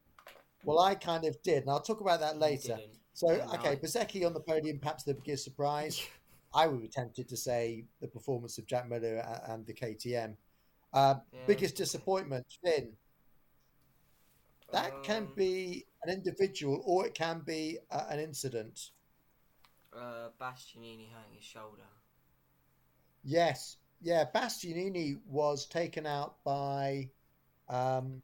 Well, 0.64 0.78
I 0.78 0.94
kind 0.94 1.24
of 1.24 1.40
did, 1.42 1.62
and 1.62 1.70
I'll 1.70 1.80
talk 1.80 2.00
about 2.00 2.20
that 2.20 2.38
later. 2.38 2.78
So, 3.12 3.28
okay, 3.54 3.76
Bezzecchi 3.76 4.26
on 4.26 4.34
the 4.34 4.40
podium, 4.40 4.78
perhaps 4.78 5.04
the 5.04 5.14
biggest 5.14 5.44
surprise. 5.44 6.06
I 6.54 6.68
would 6.68 6.80
be 6.80 6.88
tempted 6.88 7.28
to 7.28 7.36
say 7.36 7.84
the 8.00 8.06
performance 8.06 8.58
of 8.58 8.66
Jack 8.66 8.88
Miller 8.88 9.24
and 9.48 9.66
the 9.66 9.74
KTM. 9.74 10.36
Uh, 10.92 11.16
yeah. 11.32 11.40
Biggest 11.46 11.76
disappointment, 11.76 12.46
Finn. 12.62 12.92
That 14.72 14.92
um, 14.92 15.02
can 15.02 15.28
be 15.36 15.84
an 16.04 16.12
individual 16.12 16.82
or 16.84 17.06
it 17.06 17.14
can 17.14 17.42
be 17.46 17.78
uh, 17.90 18.04
an 18.10 18.20
incident. 18.20 18.90
Uh, 19.94 20.28
Bastianini 20.40 21.08
hurting 21.12 21.34
his 21.36 21.44
shoulder. 21.44 21.82
Yes, 23.22 23.76
yeah. 24.02 24.24
Bastianini 24.34 25.18
was 25.26 25.66
taken 25.66 26.06
out 26.06 26.36
by. 26.44 27.08
Um, 27.68 28.22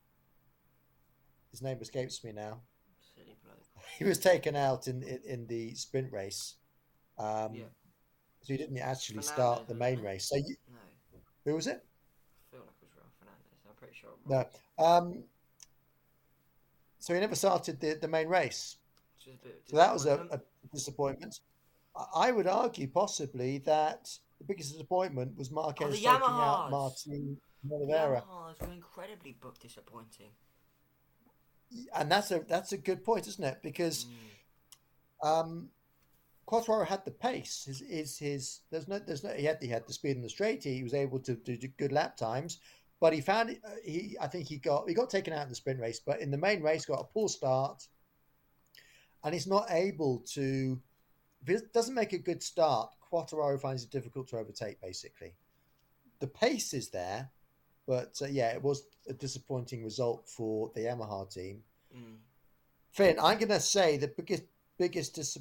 his 1.50 1.62
name 1.62 1.78
escapes 1.80 2.22
me 2.22 2.32
now. 2.32 2.60
Silly 3.14 3.36
bloke. 3.42 3.64
He 3.98 4.04
was 4.04 4.18
taken 4.18 4.56
out 4.56 4.88
in 4.88 5.02
in, 5.02 5.20
in 5.24 5.46
the 5.46 5.74
sprint 5.74 6.12
race. 6.12 6.56
Um, 7.18 7.54
yeah. 7.54 7.64
So 8.42 8.54
he 8.54 8.56
didn't 8.56 8.78
actually 8.78 9.22
Fernandez, 9.22 9.32
start 9.32 9.68
the 9.68 9.74
main 9.74 10.00
race. 10.00 10.28
So 10.28 10.36
you, 10.36 10.56
no. 10.70 11.18
who 11.44 11.54
was 11.54 11.66
it? 11.66 11.84
I 11.84 12.56
feel 12.56 12.60
like 12.66 12.76
it 12.80 12.88
was 12.88 12.92
Raul 12.96 13.12
Fernandez. 13.18 13.60
I'm 13.68 13.74
pretty 13.76 13.94
sure. 13.94 14.10
I'm 14.26 14.46
no. 14.78 14.84
Um, 14.84 15.24
so 17.10 17.14
he 17.14 17.20
never 17.20 17.34
started 17.34 17.80
the, 17.80 17.98
the 18.00 18.06
main 18.06 18.28
race. 18.28 18.76
So 19.18 19.76
that 19.76 19.92
was 19.92 20.06
a, 20.06 20.28
a 20.30 20.40
disappointment. 20.72 21.40
I 22.14 22.30
would 22.30 22.46
argue 22.46 22.86
possibly 22.86 23.58
that 23.66 24.16
the 24.38 24.44
biggest 24.44 24.70
disappointment 24.70 25.36
was 25.36 25.50
Marquez 25.50 25.88
oh, 25.88 25.90
taking 25.90 26.06
out 26.06 26.70
Martin 26.70 27.36
Oliveira. 27.68 28.22
Yamahas 28.22 28.60
were 28.64 28.72
incredibly 28.72 29.32
book 29.32 29.58
disappointing. 29.58 30.30
And 31.96 32.08
that's 32.08 32.30
a 32.30 32.44
that's 32.46 32.70
a 32.70 32.78
good 32.78 33.02
point, 33.02 33.26
isn't 33.26 33.42
it? 33.42 33.58
Because 33.60 34.06
mm. 35.24 35.28
um, 35.28 35.68
had 36.86 37.04
the 37.04 37.10
pace. 37.10 37.64
His, 37.66 37.80
his 37.80 38.18
his 38.18 38.60
there's 38.70 38.86
no 38.86 39.00
there's 39.00 39.24
no 39.24 39.30
he 39.30 39.46
had 39.46 39.58
he 39.60 39.66
had 39.66 39.84
the 39.84 39.92
speed 39.92 40.14
in 40.14 40.22
the 40.22 40.28
straight. 40.28 40.62
He 40.62 40.84
was 40.84 40.94
able 40.94 41.18
to 41.18 41.34
do 41.34 41.56
good 41.76 41.90
lap 41.90 42.16
times, 42.16 42.60
but 43.00 43.12
he 43.12 43.20
found. 43.20 43.50
Uh, 43.50 43.70
he 43.84 44.16
I 44.20 44.26
think 44.26 44.46
he 44.46 44.58
got 44.58 44.88
he 44.88 44.94
got 44.94 45.10
taken 45.10 45.32
out 45.32 45.42
in 45.42 45.48
the 45.48 45.54
sprint 45.54 45.80
race, 45.80 46.00
but 46.04 46.20
in 46.20 46.30
the 46.30 46.38
main 46.38 46.62
race 46.62 46.84
got 46.84 47.00
a 47.00 47.04
poor 47.04 47.28
start, 47.28 47.86
and 49.24 49.34
he's 49.34 49.46
not 49.46 49.70
able 49.70 50.18
to 50.34 50.80
if 51.42 51.48
it 51.48 51.72
doesn't 51.72 51.94
make 51.94 52.12
a 52.12 52.18
good 52.18 52.42
start, 52.42 52.90
Quartararo 53.10 53.60
finds 53.60 53.82
it 53.82 53.90
difficult 53.90 54.28
to 54.28 54.36
overtake, 54.36 54.80
basically. 54.80 55.34
The 56.20 56.26
pace 56.26 56.74
is 56.74 56.90
there, 56.90 57.30
but 57.86 58.20
uh, 58.22 58.26
yeah, 58.26 58.50
it 58.52 58.62
was 58.62 58.84
a 59.08 59.14
disappointing 59.14 59.82
result 59.82 60.28
for 60.28 60.70
the 60.74 60.82
Yamaha 60.82 61.32
team. 61.32 61.62
Mm. 61.96 62.16
Finn, 62.90 63.18
I'm 63.20 63.38
going 63.38 63.48
to 63.48 63.60
say 63.60 63.96
the 63.96 64.08
biggest 64.08 64.44
biggest 64.78 65.14
dis- 65.14 65.38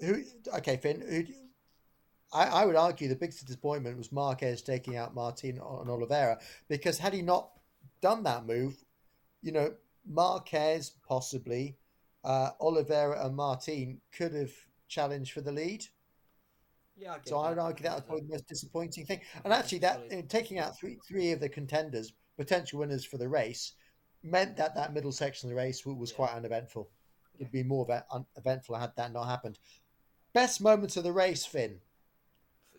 who 0.00 0.22
okay, 0.56 0.76
Finn, 0.78 1.00
who, 1.00 1.24
I, 2.32 2.46
I 2.46 2.64
would 2.64 2.76
argue 2.76 3.08
the 3.08 3.16
biggest 3.16 3.46
disappointment 3.46 3.98
was 3.98 4.12
Marquez 4.12 4.62
taking 4.62 4.96
out 4.96 5.14
Martin 5.14 5.58
on 5.58 5.88
Oliveira 5.88 6.38
because 6.68 6.98
had 6.98 7.12
he 7.12 7.22
not 7.22 7.50
done 8.00 8.22
that 8.24 8.46
move, 8.46 8.76
you 9.42 9.52
know, 9.52 9.72
Marquez 10.06 10.92
possibly 11.06 11.76
uh, 12.24 12.50
Oliveira 12.60 13.24
and 13.26 13.34
Martin 13.34 14.00
could 14.12 14.34
have 14.34 14.52
challenged 14.88 15.32
for 15.32 15.40
the 15.40 15.52
lead. 15.52 15.84
Yeah, 16.96 17.14
I 17.14 17.18
so 17.24 17.38
I 17.38 17.48
would 17.48 17.58
argue 17.58 17.84
that 17.84 17.94
was 17.94 18.02
probably 18.02 18.26
the 18.26 18.32
most 18.32 18.48
disappointing 18.48 19.06
thing. 19.06 19.20
And 19.44 19.52
actually, 19.52 19.78
that 19.78 20.02
in 20.10 20.26
taking 20.28 20.58
out 20.58 20.78
three 20.78 20.98
three 21.08 21.32
of 21.32 21.40
the 21.40 21.48
contenders, 21.48 22.12
potential 22.36 22.80
winners 22.80 23.04
for 23.04 23.16
the 23.16 23.28
race, 23.28 23.72
meant 24.22 24.56
that 24.58 24.74
that 24.74 24.92
middle 24.92 25.12
section 25.12 25.48
of 25.48 25.56
the 25.56 25.62
race 25.62 25.84
was 25.86 26.10
yeah. 26.10 26.16
quite 26.16 26.32
uneventful. 26.32 26.90
It'd 27.38 27.52
be 27.52 27.62
more 27.62 27.86
eventful 28.36 28.76
had 28.76 28.92
that 28.96 29.14
not 29.14 29.24
happened. 29.24 29.58
Best 30.34 30.60
moments 30.60 30.98
of 30.98 31.04
the 31.04 31.12
race, 31.12 31.46
Finn. 31.46 31.80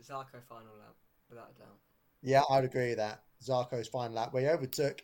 Zarco 0.02 0.42
final 0.48 0.74
lap, 0.80 0.96
without 1.30 1.52
a 1.56 1.60
doubt. 1.60 1.78
Yeah, 2.22 2.44
I'd 2.50 2.66
agree 2.66 2.90
with 2.90 2.98
that. 2.98 3.24
Zarco's 3.44 3.88
final 3.88 4.16
lap, 4.16 4.34
where 4.34 4.44
he 4.44 4.50
overtook 4.50 5.04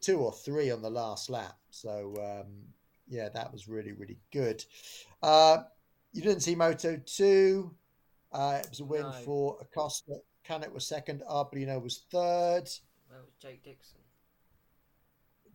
two 0.00 0.18
or 0.18 0.32
three 0.32 0.70
on 0.70 0.82
the 0.82 0.90
last 0.90 1.30
lap. 1.30 1.56
So 1.70 2.14
um, 2.18 2.52
yeah, 3.08 3.28
that 3.30 3.52
was 3.52 3.68
really 3.68 3.92
really 3.92 4.18
good. 4.32 4.64
Uh, 5.22 5.58
you 6.12 6.22
didn't 6.22 6.40
see 6.40 6.54
Moto 6.54 7.00
two. 7.04 7.74
Uh, 8.32 8.60
it 8.62 8.70
was 8.70 8.80
a 8.80 8.84
win 8.84 9.02
no. 9.02 9.12
for 9.24 9.58
Acosta. 9.60 10.18
Canet 10.44 10.72
was 10.72 10.86
second. 10.86 11.22
Arbolino 11.28 11.82
was 11.82 12.04
third. 12.10 12.64
That 13.10 13.24
was 13.24 13.34
Jake 13.40 13.62
Dixon. 13.62 13.98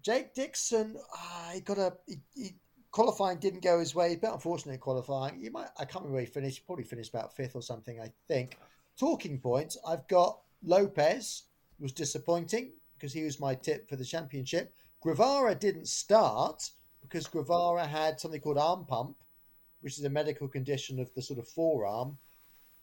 Jake 0.02 0.34
Dixon, 0.34 0.96
uh, 1.14 1.52
he 1.52 1.60
got 1.62 1.78
a 1.78 1.94
he, 2.06 2.18
he, 2.34 2.56
qualifying 2.98 3.38
didn't 3.38 3.62
go 3.62 3.80
his 3.80 3.94
way. 3.94 4.16
But 4.20 4.34
unfortunately, 4.34 4.80
qualifying, 4.80 5.40
you 5.40 5.52
might 5.52 5.68
I 5.78 5.86
can't 5.86 6.04
remember 6.04 6.14
where 6.14 6.22
he 6.22 6.26
finished. 6.26 6.58
He 6.58 6.64
probably 6.66 6.84
finished 6.84 7.14
about 7.14 7.36
fifth 7.36 7.56
or 7.56 7.62
something. 7.62 8.02
I 8.02 8.12
think. 8.28 8.58
Talking 9.00 9.40
points. 9.40 9.78
I've 9.88 10.08
got 10.08 10.40
Lopez 10.64 11.44
was 11.80 11.92
disappointing 11.92 12.72
because 12.96 13.14
he 13.14 13.24
was 13.24 13.40
my 13.40 13.54
tip 13.54 13.88
for 13.88 13.98
the 13.98 14.04
championship. 14.04 14.74
Guevara 15.04 15.54
didn't 15.54 15.88
start 15.88 16.72
because 17.04 17.28
Guevara 17.28 17.86
had 17.86 18.20
something 18.20 18.42
called 18.42 18.58
arm 18.58 18.86
pump, 18.86 19.16
which 19.82 20.00
is 20.00 20.04
a 20.04 20.10
medical 20.10 20.48
condition 20.48 21.00
of 21.00 21.14
the 21.14 21.22
sort 21.22 21.38
of 21.38 21.48
forearm 21.48 22.18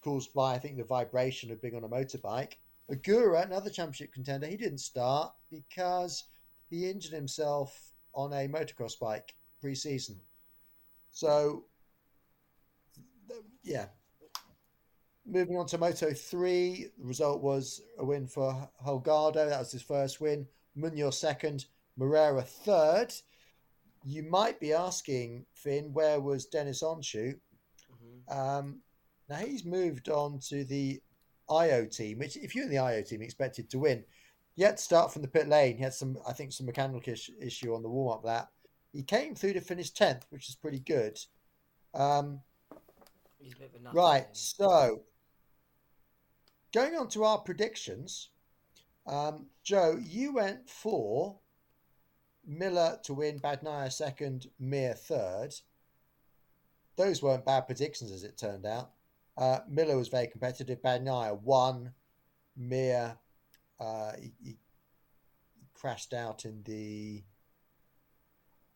caused 0.01 0.33
by, 0.33 0.55
I 0.55 0.61
think, 0.61 0.77
the 0.77 0.85
vibration 0.85 1.51
of 1.51 1.61
being 1.61 1.75
on 1.75 1.83
a 1.83 1.89
motorbike. 1.89 2.53
Ogura, 2.89 3.45
another 3.45 3.69
championship 3.69 4.13
contender, 4.13 4.47
he 4.47 4.57
didn't 4.57 4.79
start 4.79 5.33
because 5.51 6.23
he 6.71 6.89
injured 6.89 7.13
himself 7.13 7.93
on 8.15 8.33
a 8.33 8.47
motocross 8.47 8.97
bike 9.01 9.35
pre-season. 9.65 10.21
So, 11.11 11.65
yeah, 13.63 13.87
Moving 15.27 15.57
on 15.57 15.67
to 15.69 15.79
Moto 15.79 16.13
3, 16.13 16.91
the 16.99 17.07
result 17.07 17.41
was 17.41 17.81
a 17.99 18.05
win 18.05 18.27
for 18.27 18.69
Holgado. 18.85 19.49
That 19.49 19.59
was 19.59 19.73
his 19.73 19.81
first 19.81 20.21
win. 20.21 20.47
Munoz 20.77 21.19
second, 21.19 21.65
Moreira 21.97 22.43
third. 22.43 23.15
You 24.05 24.25
might 24.25 24.61
be 24.61 24.75
asking, 24.75 25.47
Finn, 25.55 25.95
where 25.95 26.21
was 26.21 26.47
Deniz 26.47 26.83
Öncü? 26.83 27.39
Mm-hmm. 27.91 28.39
Um, 28.39 28.81
now 29.31 29.37
he's 29.37 29.65
moved 29.65 30.11
on 30.11 30.41
to 30.49 30.63
the 30.65 31.01
Ajo 31.49 31.87
team, 31.87 32.19
which 32.19 32.37
if 32.37 32.55
you're 32.55 32.65
in 32.65 32.71
the 32.71 32.85
Ajo 32.85 33.01
team, 33.01 33.23
expected 33.23 33.71
to 33.71 33.79
win. 33.79 34.05
He 34.55 34.63
had 34.63 34.77
to 34.77 34.83
start 34.83 35.11
from 35.11 35.23
the 35.23 35.29
pit 35.29 35.49
lane. 35.49 35.79
He 35.79 35.83
had 35.83 35.95
some, 35.95 36.19
I 36.29 36.35
think, 36.35 36.53
some 36.53 36.67
mechanical 36.67 37.01
issue 37.41 37.75
on 37.75 37.83
the 37.83 37.89
warm 37.89 38.19
up 38.19 38.25
lap. 38.27 38.51
He 38.95 39.03
came 39.03 39.35
through 39.35 39.55
to 39.55 39.61
finish 39.61 39.93
10th, 39.93 40.23
which 40.31 40.49
is 40.49 40.55
pretty 40.55 40.79
good. 40.79 41.19
Um, 41.93 42.41
right, 43.93 44.27
so 44.33 45.03
Going 46.75 46.97
on 46.97 47.07
to 47.11 47.23
our 47.23 47.39
predictions, 47.39 48.31
um, 49.07 49.47
Joe, 49.63 49.97
you 50.05 50.35
went 50.35 50.69
for 50.69 51.39
Miller 52.45 52.99
to 53.05 53.15
win, 53.15 53.39
Bagnaia 53.39 53.93
second, 53.93 54.49
Mir 54.59 54.95
third. 54.95 55.55
those 56.97 57.23
weren't 57.23 57.45
bad 57.45 57.67
predictions 57.67 58.11
as 58.11 58.25
it 58.25 58.37
turned 58.37 58.67
out. 58.67 58.91
Uh, 59.39 59.61
Miller 59.69 59.97
was 59.97 60.09
very 60.09 60.27
competitive. 60.27 60.83
Bagnaia 60.83 61.41
won. 61.41 61.93
Mir, 62.57 63.19
uh, 63.79 64.13
he, 64.21 64.33
he 64.43 64.57
crashed 65.75 66.13
out 66.13 66.45
in 66.45 66.61
the 66.65 67.23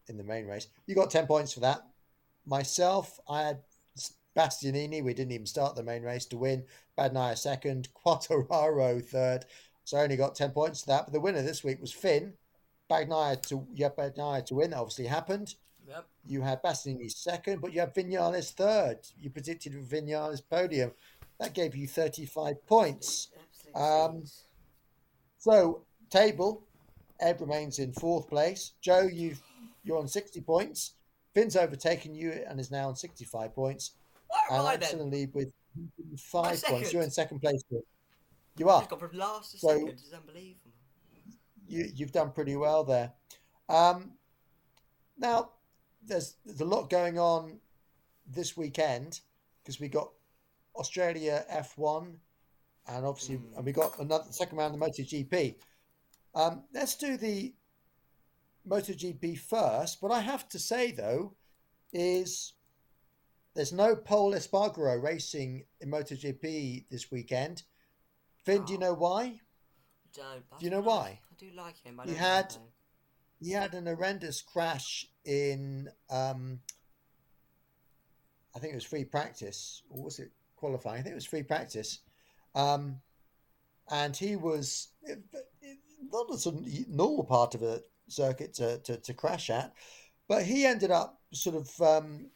in 0.08 0.16
the 0.16 0.24
main 0.24 0.46
race. 0.46 0.68
You 0.86 0.94
got 0.94 1.10
ten 1.10 1.26
points 1.26 1.52
for 1.52 1.60
that. 1.60 1.86
Myself, 2.46 3.18
I 3.28 3.42
had 3.42 3.60
Bastianini. 4.36 5.02
We 5.02 5.14
didn't 5.14 5.32
even 5.32 5.46
start 5.46 5.76
the 5.76 5.82
main 5.82 6.02
race 6.02 6.26
to 6.26 6.38
win. 6.38 6.64
Bagnaia 6.98 7.36
second. 7.36 7.88
Quartararo 8.06 9.04
third. 9.04 9.44
So 9.84 9.98
I 9.98 10.02
only 10.02 10.16
got 10.16 10.34
ten 10.34 10.50
points 10.50 10.82
for 10.82 10.88
that. 10.88 11.06
But 11.06 11.12
the 11.12 11.20
winner 11.20 11.42
this 11.42 11.64
week 11.64 11.80
was 11.80 11.92
Finn. 11.92 12.34
Bagnaia 12.90 13.40
to 13.48 13.66
yeah, 13.74 13.90
Bagnaia 13.90 14.44
to 14.46 14.54
win. 14.56 14.70
That 14.70 14.78
obviously 14.78 15.06
happened. 15.06 15.54
Yep. 15.86 16.06
You 16.26 16.42
had 16.42 16.62
Bastianini 16.62 17.10
second, 17.10 17.60
but 17.60 17.72
you 17.72 17.80
had 17.80 17.94
Vinales 17.94 18.52
third. 18.52 18.98
You 19.18 19.30
predicted 19.30 19.72
Vinales 19.72 20.42
podium. 20.48 20.92
That 21.40 21.54
gave 21.54 21.74
you 21.74 21.86
35 21.86 22.66
points. 22.66 23.28
Um. 23.74 24.24
So, 25.38 25.82
table, 26.10 26.64
Ed 27.20 27.40
remains 27.40 27.78
in 27.78 27.92
fourth 27.92 28.28
place. 28.28 28.72
Joe, 28.80 29.08
you've, 29.10 29.40
you're 29.88 29.99
on 29.99 30.07
60 30.07 30.40
points. 30.42 30.92
Finn's 31.35 31.57
overtaken 31.57 32.14
you 32.14 32.30
and 32.47 32.61
is 32.61 32.71
now 32.71 32.88
on 32.88 32.95
65 32.97 33.54
points. 33.54 33.92
Where 34.28 34.61
am 34.61 34.66
And 34.66 34.68
I 34.68 34.76
then? 34.76 35.00
in 35.00 35.11
lead 35.11 35.33
with 35.35 35.49
five 36.18 36.62
points. 36.62 36.92
You're 36.92 37.02
in 37.02 37.11
second 37.11 37.40
place. 37.40 37.62
You 38.59 38.68
are. 38.68 38.83
I've 38.83 38.88
got 38.88 39.00
from 39.00 39.16
last 39.16 39.52
to 39.52 39.59
So- 39.59 39.68
second. 39.68 39.88
It's 39.88 40.12
unbelievable. 40.12 40.71
you, 41.66 41.90
you've 41.95 42.12
done 42.12 42.33
pretty 42.33 42.57
well 42.57 42.85
there. 42.85 43.12
Um, 43.68 44.12
now, 45.16 45.50
there's 46.02 46.37
there's 46.45 46.61
a 46.61 46.64
lot 46.64 46.88
going 46.90 47.18
on 47.18 47.61
this 48.26 48.57
weekend 48.57 49.21
because 49.62 49.80
we 49.80 49.88
got 49.88 50.11
Australia 50.76 51.45
F1, 51.50 52.14
and 52.87 53.04
obviously, 53.07 53.37
Mm. 53.37 53.57
and 53.57 53.66
we 53.66 53.73
got 53.73 53.99
another 53.99 54.30
second 54.33 54.57
round 54.59 54.75
of 54.75 54.80
MotoGP. 54.80 55.57
Um, 56.35 56.64
let's 56.73 56.95
do 56.97 57.16
the 57.18 57.54
MotoGP 58.68 59.38
first. 59.38 60.00
But 60.00 60.10
I 60.10 60.20
have 60.20 60.48
to 60.50 60.58
say 60.58 60.92
though, 60.92 61.34
is 61.92 62.52
there's 63.54 63.72
no 63.72 63.96
Pol 63.96 64.32
Espargaro 64.32 65.02
racing 65.02 65.64
in 65.80 65.90
MotoGP 65.90 66.87
this 66.90 67.10
weekend. 67.10 67.62
Finn, 68.44 68.64
do 68.64 68.72
you 68.72 68.78
Oh. 68.78 68.82
know 68.82 68.94
why? 68.94 69.40
Don't. 70.14 70.44
Do 70.58 70.64
you 70.64 70.70
know 70.70 70.80
why? 70.80 71.20
I 71.30 71.34
do 71.37 71.50
like 71.52 71.76
him. 71.78 72.00
I 72.00 72.06
He 72.06 72.14
had- 72.14 72.52
him. 72.52 72.62
he 73.40 73.50
had 73.52 73.75
an 73.75 73.87
horrendous 73.87 74.42
crash 74.42 75.06
in 75.25 75.88
um 76.10 76.60
I 78.54 78.58
think 78.58 78.72
it 78.72 78.76
was 78.76 78.84
free 78.84 79.04
practice 79.04 79.82
or 79.90 80.02
was 80.04 80.18
it 80.18 80.32
qualifying? 80.56 81.00
I 81.00 81.02
think 81.02 81.12
it 81.12 81.16
was 81.16 81.25
free 81.26 81.42
practice. 81.44 82.00
Um 82.54 83.00
and 83.90 84.16
he 84.16 84.37
was 84.37 84.88
not 86.00 86.30
a 86.30 86.38
sort 86.38 86.56
of 86.56 86.88
normal 86.88 87.25
part 87.25 87.54
of 87.54 87.62
a 87.62 87.82
circuit 88.08 88.54
to, 88.54 88.78
to, 88.78 88.96
to 88.96 89.14
crash 89.14 89.50
at, 89.50 89.72
but 90.28 90.44
he 90.44 90.66
ended 90.66 90.90
up 90.90 91.20
sort 91.32 91.56
of 91.56 91.80
um, 91.80 92.26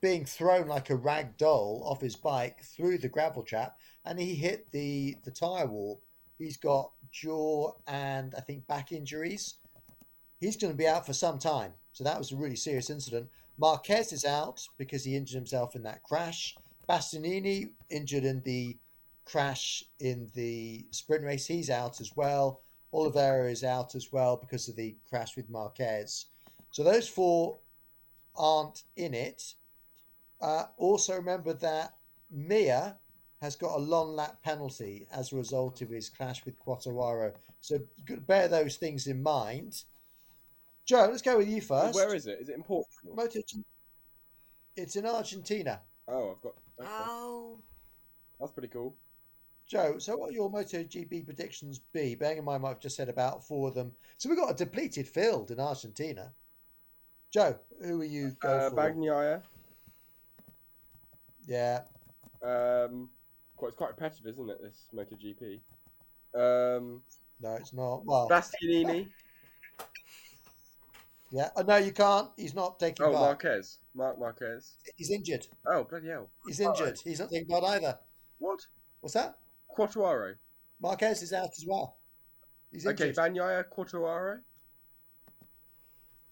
being 0.00 0.24
thrown 0.24 0.68
like 0.68 0.90
a 0.90 0.96
rag 0.96 1.36
doll 1.36 1.82
off 1.84 2.00
his 2.00 2.16
bike 2.16 2.62
through 2.62 2.98
the 2.98 3.08
gravel 3.08 3.42
trap, 3.42 3.76
and 4.04 4.18
he 4.18 4.34
hit 4.34 4.70
the 4.72 5.16
the 5.24 5.30
tire 5.30 5.66
wall. 5.66 6.02
He's 6.38 6.56
got 6.56 6.92
jaw 7.12 7.72
and 7.86 8.34
I 8.34 8.40
think 8.40 8.66
back 8.66 8.92
injuries 8.92 9.56
he's 10.40 10.56
going 10.56 10.72
to 10.72 10.76
be 10.76 10.86
out 10.86 11.06
for 11.06 11.12
some 11.12 11.38
time. 11.38 11.72
So 11.92 12.02
that 12.04 12.18
was 12.18 12.32
a 12.32 12.36
really 12.36 12.56
serious 12.56 12.90
incident. 12.90 13.28
Marquez 13.58 14.12
is 14.12 14.24
out 14.24 14.66
because 14.78 15.04
he 15.04 15.16
injured 15.16 15.36
himself 15.36 15.76
in 15.76 15.82
that 15.82 16.02
crash. 16.02 16.56
Bastianini 16.88 17.70
injured 17.90 18.24
in 18.24 18.40
the 18.44 18.76
crash 19.26 19.84
in 20.00 20.30
the 20.34 20.86
sprint 20.90 21.24
race. 21.24 21.46
He's 21.46 21.70
out 21.70 22.00
as 22.00 22.16
well. 22.16 22.62
Oliveira 22.92 23.50
is 23.50 23.64
out 23.64 23.94
as 23.94 24.12
well 24.12 24.36
because 24.36 24.68
of 24.68 24.76
the 24.76 24.96
crash 25.08 25.36
with 25.36 25.48
Marquez. 25.48 26.26
So 26.72 26.82
those 26.82 27.08
four 27.08 27.58
aren't 28.36 28.84
in 28.96 29.14
it. 29.14 29.54
Uh, 30.40 30.64
also 30.78 31.14
remember 31.14 31.52
that 31.54 31.96
Mir 32.30 32.96
has 33.40 33.56
got 33.56 33.76
a 33.76 33.78
long 33.78 34.14
lap 34.14 34.42
penalty 34.42 35.06
as 35.12 35.32
a 35.32 35.36
result 35.36 35.80
of 35.82 35.90
his 35.90 36.08
clash 36.08 36.44
with 36.44 36.58
Quartararo. 36.58 37.32
So 37.60 37.74
you've 37.74 38.06
got 38.06 38.14
to 38.14 38.20
bear 38.20 38.48
those 38.48 38.76
things 38.76 39.06
in 39.06 39.22
mind. 39.22 39.82
Joe, 40.84 41.08
let's 41.10 41.22
go 41.22 41.38
with 41.38 41.48
you 41.48 41.60
first. 41.60 41.94
Where 41.94 42.14
is 42.14 42.26
it? 42.26 42.38
Is 42.40 42.48
it 42.48 42.56
in 42.56 42.62
Portugal? 42.62 43.14
MotoGP? 43.16 43.62
It's 44.76 44.96
in 44.96 45.06
Argentina. 45.06 45.80
Oh, 46.08 46.32
I've 46.32 46.40
got. 46.40 46.54
Okay. 46.80 46.88
Oh. 46.90 47.58
That's 48.38 48.52
pretty 48.52 48.68
cool. 48.68 48.94
Joe, 49.70 49.98
so 49.98 50.16
what 50.16 50.28
will 50.30 50.34
your 50.34 50.50
MotoGP 50.50 51.24
predictions 51.24 51.78
be? 51.92 52.16
Bearing 52.16 52.38
in 52.38 52.44
mind 52.44 52.64
what 52.64 52.70
I've 52.70 52.80
just 52.80 52.96
said 52.96 53.08
about 53.08 53.46
four 53.46 53.68
of 53.68 53.74
them. 53.74 53.92
So 54.18 54.28
we've 54.28 54.36
got 54.36 54.50
a 54.50 54.54
depleted 54.54 55.06
field 55.06 55.52
in 55.52 55.60
Argentina. 55.60 56.32
Joe, 57.32 57.56
who 57.80 58.00
are 58.00 58.04
you 58.04 58.32
go 58.40 58.48
Uh, 58.48 58.70
for? 58.70 58.76
Bagnaia. 58.76 59.42
Yeah, 61.46 61.82
Um, 62.42 63.10
quite, 63.56 63.68
it's 63.68 63.76
quite 63.76 63.90
repetitive, 63.90 64.26
isn't 64.26 64.50
it? 64.50 64.60
This 64.60 64.88
MotoGP. 64.92 65.60
Um, 66.34 67.02
no, 67.40 67.54
it's 67.54 67.72
not. 67.72 68.04
Well, 68.04 68.28
Bastianini. 68.28 69.08
yeah. 71.30 71.50
Oh, 71.56 71.62
no, 71.62 71.76
you 71.76 71.92
can't. 71.92 72.28
He's 72.36 72.54
not 72.54 72.80
taking 72.80 73.06
Oh, 73.06 73.12
part. 73.12 73.20
Marquez. 73.44 73.78
Marc 73.94 74.18
Marquez. 74.18 74.74
He's 74.96 75.10
injured. 75.12 75.46
Oh, 75.66 75.84
bloody 75.84 76.08
hell. 76.08 76.28
He's 76.46 76.58
injured. 76.58 76.98
He's 77.04 77.20
not 77.20 77.30
taking 77.30 77.46
part 77.48 77.62
either. 77.64 77.96
What? 78.38 78.66
What's 79.00 79.14
that? 79.14 79.38
Quattuaro. 79.76 80.34
Marquez 80.80 81.22
is 81.22 81.32
out 81.32 81.50
as 81.56 81.64
well. 81.66 81.98
He's 82.72 82.86
Okay, 82.86 83.08
injured. 83.08 83.16
Bagnaia, 83.16 83.64
Quattuaro. 83.68 84.40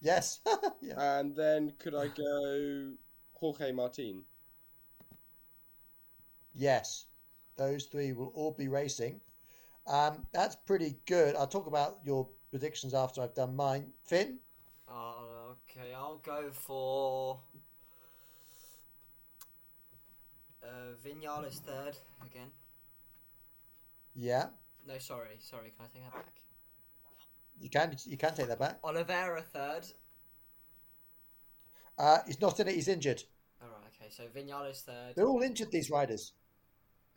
yes. 0.01 0.39
yeah. 0.81 1.19
And 1.19 1.35
then 1.35 1.73
could 1.79 1.95
I 1.95 2.07
go 2.07 2.91
Jorge 3.33 3.71
Martin? 3.71 4.23
Yes, 6.55 7.05
those 7.57 7.85
three 7.85 8.11
will 8.13 8.31
all 8.35 8.51
be 8.57 8.67
racing. 8.67 9.21
Um, 9.87 10.25
that's 10.33 10.55
pretty 10.55 10.97
good. 11.05 11.35
I'll 11.35 11.47
talk 11.47 11.67
about 11.67 11.99
your 12.03 12.27
predictions 12.49 12.93
after 12.93 13.21
I've 13.21 13.33
done 13.35 13.55
mine. 13.55 13.91
Finn, 14.03 14.39
Oh, 14.91 15.55
okay. 15.69 15.93
I'll 15.93 16.17
go 16.17 16.49
for. 16.51 17.39
Uh, 20.63 20.93
Vinales 21.05 21.59
third 21.61 21.95
again. 22.25 22.49
Yeah, 24.21 24.47
No, 24.85 24.97
sorry, 24.97 25.37
sorry. 25.39 25.71
Can 25.77 25.85
I 25.85 25.87
take 25.93 26.03
that 26.03 26.13
back? 26.13 26.33
you 27.61 27.69
can 27.69 27.95
you 28.05 28.17
can 28.17 28.33
take 28.35 28.47
that 28.47 28.59
back. 28.59 28.79
Oliveira 28.83 29.41
third. 29.41 29.85
Uh, 31.97 32.19
he's 32.27 32.39
not 32.41 32.59
in 32.59 32.67
it. 32.67 32.75
He's 32.75 32.87
injured. 32.89 33.23
All 33.61 33.69
right. 33.69 33.77
Okay. 34.01 34.09
So 34.09 34.23
Vinales 34.27 34.81
third. 34.83 35.13
They're 35.15 35.27
all 35.27 35.41
injured. 35.41 35.71
These 35.71 35.89
riders. 35.89 36.33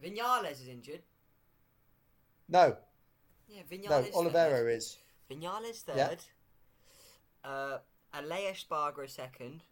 Vinales 0.02 0.52
is 0.62 0.68
injured. 0.68 1.02
No, 2.48 2.76
Yeah, 3.48 3.62
no. 3.70 3.76
Vinales. 3.76 4.12
Oliveira 4.14 4.58
third. 4.58 4.72
is. 4.72 4.98
Vinales 5.30 5.82
third. 5.82 5.96
Yeah. 5.96 7.48
Uh, 7.50 7.78
Aleix 8.14 8.64
Espargaro 8.68 9.08
second, 9.10 9.62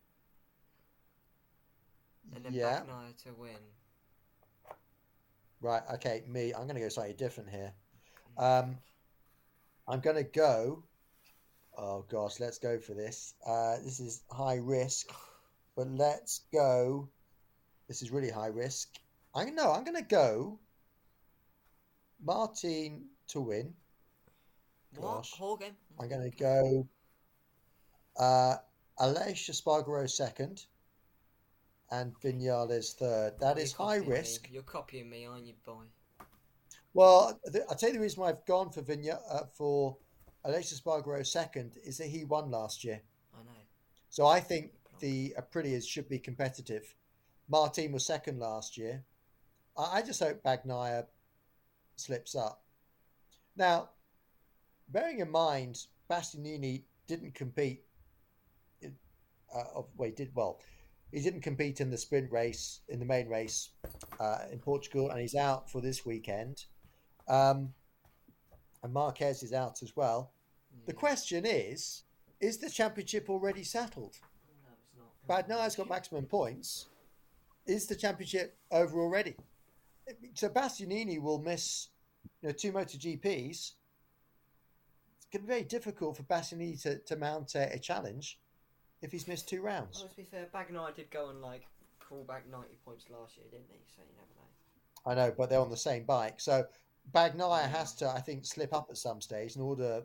and 2.34 2.44
then 2.44 2.52
Yeah. 2.54 2.80
Bagnaia 2.82 3.16
to 3.24 3.32
win. 3.34 3.56
Right. 5.60 5.82
Okay. 5.94 6.22
Me. 6.28 6.52
I'm 6.52 6.64
going 6.64 6.76
to 6.76 6.80
go 6.80 6.88
slightly 6.88 7.14
different 7.14 7.50
here. 7.50 7.72
Um, 8.38 8.78
I'm 9.86 10.00
going 10.00 10.16
to 10.16 10.24
go. 10.24 10.84
Oh 11.76 12.04
gosh, 12.10 12.40
let's 12.40 12.58
go 12.58 12.78
for 12.78 12.94
this. 12.94 13.34
Uh, 13.46 13.76
this 13.84 14.00
is 14.00 14.22
high 14.30 14.56
risk, 14.56 15.12
but 15.76 15.88
let's 15.88 16.40
go. 16.52 17.08
This 17.88 18.02
is 18.02 18.10
really 18.10 18.30
high 18.30 18.48
risk. 18.48 18.88
I 19.34 19.44
know. 19.46 19.72
I'm 19.72 19.84
going 19.84 19.96
to 19.96 20.02
go. 20.02 20.58
Martin 22.22 23.06
to 23.28 23.40
win. 23.40 23.72
What? 24.96 25.16
Gosh. 25.16 25.32
Horgan? 25.32 25.72
I'm 25.98 26.08
going 26.08 26.30
to 26.30 26.36
go. 26.36 26.86
Uh, 28.18 28.56
Aleix 29.00 29.48
Espargaro 29.48 30.08
second, 30.08 30.66
and 31.90 32.14
Vinales 32.20 32.94
third. 32.94 33.34
That 33.40 33.56
You're 33.56 33.64
is 33.64 33.72
high 33.72 33.84
copying 33.98 34.10
me. 34.10 34.16
risk. 34.16 34.48
You're 34.50 34.62
copying 34.62 35.10
me, 35.10 35.26
aren't 35.26 35.46
you, 35.46 35.54
boy? 35.64 35.84
Well, 36.94 37.38
the, 37.44 37.64
I'll 37.68 37.76
tell 37.76 37.90
you 37.90 37.94
the 37.96 38.00
reason 38.00 38.20
why 38.22 38.30
I've 38.30 38.44
gone 38.46 38.70
for 38.70 38.82
Vigna, 38.82 39.18
uh, 39.30 39.44
for 39.54 39.96
Aleix 40.44 40.74
Espargaro 40.74 41.24
second 41.26 41.72
is 41.84 41.98
that 41.98 42.08
he 42.08 42.24
won 42.24 42.50
last 42.50 42.82
year. 42.84 43.00
I 43.34 43.38
know. 43.44 43.58
So 44.08 44.26
I 44.26 44.40
think 44.40 44.72
the 44.98 45.34
Aprilias 45.38 45.86
should 45.86 46.08
be 46.08 46.18
competitive. 46.18 46.94
Martin 47.48 47.92
was 47.92 48.04
second 48.06 48.38
last 48.38 48.76
year. 48.76 49.04
I, 49.76 49.98
I 49.98 50.02
just 50.02 50.20
hope 50.22 50.42
Bagnaia 50.42 51.06
slips 51.96 52.34
up. 52.34 52.62
Now, 53.56 53.90
bearing 54.88 55.20
in 55.20 55.30
mind, 55.30 55.84
Bastianini 56.10 56.82
didn't 57.06 57.34
compete. 57.34 57.84
in- 58.82 58.96
Uh, 59.54 59.64
of, 59.74 59.86
well, 59.96 60.08
he 60.08 60.14
did 60.14 60.30
well. 60.34 60.60
He 61.12 61.20
didn't 61.20 61.40
compete 61.40 61.80
in 61.80 61.90
the 61.90 61.98
sprint 61.98 62.30
race 62.30 62.80
in 62.88 62.98
the 62.98 63.04
main 63.04 63.28
race 63.28 63.70
uh, 64.18 64.38
in 64.52 64.58
Portugal, 64.58 65.10
and 65.10 65.20
he's 65.20 65.34
out 65.34 65.70
for 65.70 65.80
this 65.80 66.06
weekend. 66.06 66.64
Um, 67.28 67.72
and 68.82 68.92
Marquez 68.92 69.42
is 69.42 69.52
out 69.52 69.82
as 69.82 69.96
well. 69.96 70.32
The 70.86 70.92
question 70.92 71.44
is: 71.44 72.04
Is 72.40 72.58
the 72.58 72.70
championship 72.70 73.28
already 73.28 73.64
settled? 73.64 74.16
No, 74.64 74.70
it's 74.72 75.48
not. 75.48 75.48
Bagnaia 75.48 75.76
got 75.76 75.88
maximum 75.88 76.26
points. 76.26 76.86
Is 77.66 77.86
the 77.86 77.96
championship 77.96 78.56
over 78.70 79.00
already? 79.00 79.34
So 80.34 80.48
Bastianini 80.48 81.20
will 81.20 81.38
miss, 81.38 81.88
you 82.40 82.48
know, 82.48 82.54
two 82.54 82.72
MotoGPs. 82.72 83.48
It's 83.48 83.74
going 85.32 85.42
to 85.42 85.46
be 85.46 85.46
very 85.46 85.62
difficult 85.62 86.16
for 86.16 86.22
Bastianini 86.24 86.80
to, 86.82 86.98
to 86.98 87.16
mount 87.16 87.54
a, 87.54 87.74
a 87.74 87.78
challenge 87.78 88.38
if 89.02 89.12
he's 89.12 89.26
missed 89.28 89.48
two 89.48 89.62
rounds. 89.62 90.00
Well, 90.00 90.08
to 90.08 90.16
be 90.16 90.24
fair, 90.24 90.46
Bagnaia 90.54 90.94
did 90.94 91.10
go 91.10 91.30
and 91.30 91.40
like 91.40 91.66
crawl 91.98 92.24
back 92.24 92.44
ninety 92.50 92.78
points 92.84 93.06
last 93.10 93.36
year, 93.36 93.46
didn't 93.50 93.66
he? 93.70 93.78
So 93.94 94.02
you 94.02 94.14
never 94.16 94.34
know. 94.36 94.46
I 95.06 95.14
know, 95.14 95.34
but 95.36 95.48
they're 95.48 95.60
on 95.60 95.70
the 95.70 95.76
same 95.76 96.04
bike. 96.04 96.40
So 96.40 96.64
Bagnaia 97.12 97.68
has 97.68 97.94
to, 97.96 98.08
I 98.08 98.20
think, 98.20 98.44
slip 98.44 98.74
up 98.74 98.88
at 98.90 98.96
some 98.98 99.20
stage 99.20 99.56
in 99.56 99.62
order 99.62 100.02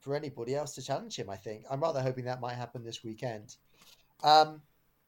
for 0.00 0.16
anybody 0.16 0.56
else 0.56 0.74
to 0.74 0.82
challenge 0.82 1.16
him. 1.16 1.30
I 1.30 1.36
think 1.36 1.64
I'm 1.70 1.80
rather 1.80 2.02
hoping 2.02 2.24
that 2.24 2.40
might 2.40 2.54
happen 2.54 2.82
this 2.82 3.04
weekend. 3.04 3.56
Um, 4.24 4.60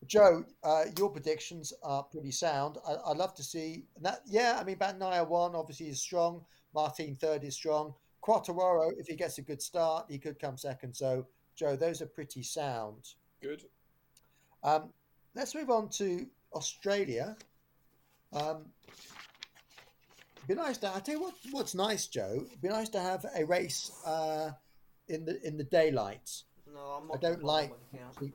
Joe, 0.07 0.45
uh, 0.63 0.85
your 0.99 1.11
predictions 1.11 1.73
are 1.83 2.03
pretty 2.05 2.31
sound. 2.31 2.79
I, 2.87 2.97
I'd 3.07 3.17
love 3.17 3.35
to 3.35 3.43
see 3.43 3.87
that. 4.03 4.21
Yeah, 4.27 4.59
I 4.61 4.65
mean, 4.65 4.77
Bagnaia 4.77 5.27
one 5.27 5.55
obviously 5.55 5.89
is 5.89 6.01
strong. 6.01 6.45
Martin 6.75 7.17
third 7.17 7.43
is 7.43 7.55
strong. 7.55 7.95
Quartararo, 8.23 8.93
if 8.99 9.07
he 9.07 9.17
gets 9.17 9.39
a 9.39 9.43
good 9.43 9.61
start, 9.61 10.07
he 10.09 10.19
could 10.19 10.39
come 10.39 10.57
second. 10.57 10.95
So, 10.95 11.27
Joe, 11.57 11.77
those 11.77 12.03
are 12.03 12.07
pretty 12.07 12.43
sound. 12.43 13.15
Good. 13.41 13.65
Um, 14.63 14.91
let's 15.35 15.55
move 15.55 15.71
on 15.71 15.89
to 15.91 16.27
Australia. 16.53 17.37
Um, 18.33 18.67
be 20.49 20.55
nice 20.55 20.79
to. 20.79 20.95
I 20.95 21.01
tell 21.01 21.15
you 21.15 21.21
what. 21.23 21.35
What's 21.53 21.75
nice, 21.75 22.07
Joe? 22.07 22.45
Be 22.61 22.69
nice 22.69 22.89
to 22.91 23.01
have 23.01 23.25
a 23.37 23.45
race 23.45 23.93
uh, 24.05 24.51
in 25.09 25.25
the 25.25 25.41
in 25.47 25.57
the 25.57 25.65
daylight. 25.65 26.43
No, 26.73 26.81
I'm 26.81 27.09
not. 27.09 27.17
I 27.17 27.21
don't 27.21 27.45
like- 27.45 27.71
looking 27.71 28.07
out 28.07 28.15
for 28.15 28.25
it. 28.25 28.33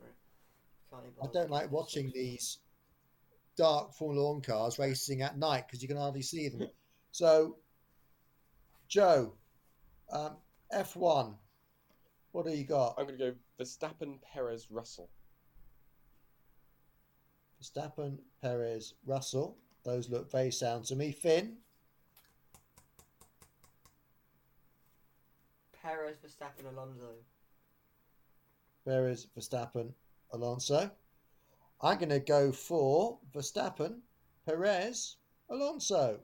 Can't 0.92 1.04
even 1.04 1.30
I 1.30 1.32
don't 1.32 1.52
like 1.52 1.72
watching 1.72 2.12
these 2.16 2.58
dark 3.56 3.94
Formula 3.94 4.32
One 4.32 4.42
cars 4.42 4.80
racing 4.80 5.22
at 5.22 5.38
night 5.38 5.66
because 5.68 5.82
you 5.82 5.88
can 5.88 5.98
hardly 5.98 6.22
see 6.22 6.50
them. 6.50 6.68
So, 7.12 7.58
Joe, 8.88 9.34
um, 10.12 10.34
F1, 10.72 11.34
what 12.32 12.46
do 12.46 12.52
you 12.52 12.64
got? 12.64 12.96
I'm 12.98 13.06
going 13.06 13.18
to 13.18 13.32
go 13.32 13.36
Verstappen, 13.60 14.20
Perez, 14.22 14.68
Russell. 14.70 15.10
Verstappen, 17.62 18.18
Perez, 18.42 18.94
Russell. 19.06 19.58
Those 19.84 20.10
look 20.10 20.32
very 20.32 20.52
sound 20.52 20.86
to 20.86 20.96
me. 20.96 21.12
Finn, 21.12 21.58
Perez, 25.82 26.18
Verstappen, 26.26 26.70
Alonso. 26.72 27.14
Perez, 28.86 29.28
Verstappen, 29.38 29.92
Alonso. 30.34 30.92
I'm 31.82 31.98
going 31.98 32.10
to 32.10 32.20
go 32.20 32.52
for 32.52 33.20
Verstappen, 33.34 34.00
Perez, 34.46 35.16
Alonso, 35.50 36.20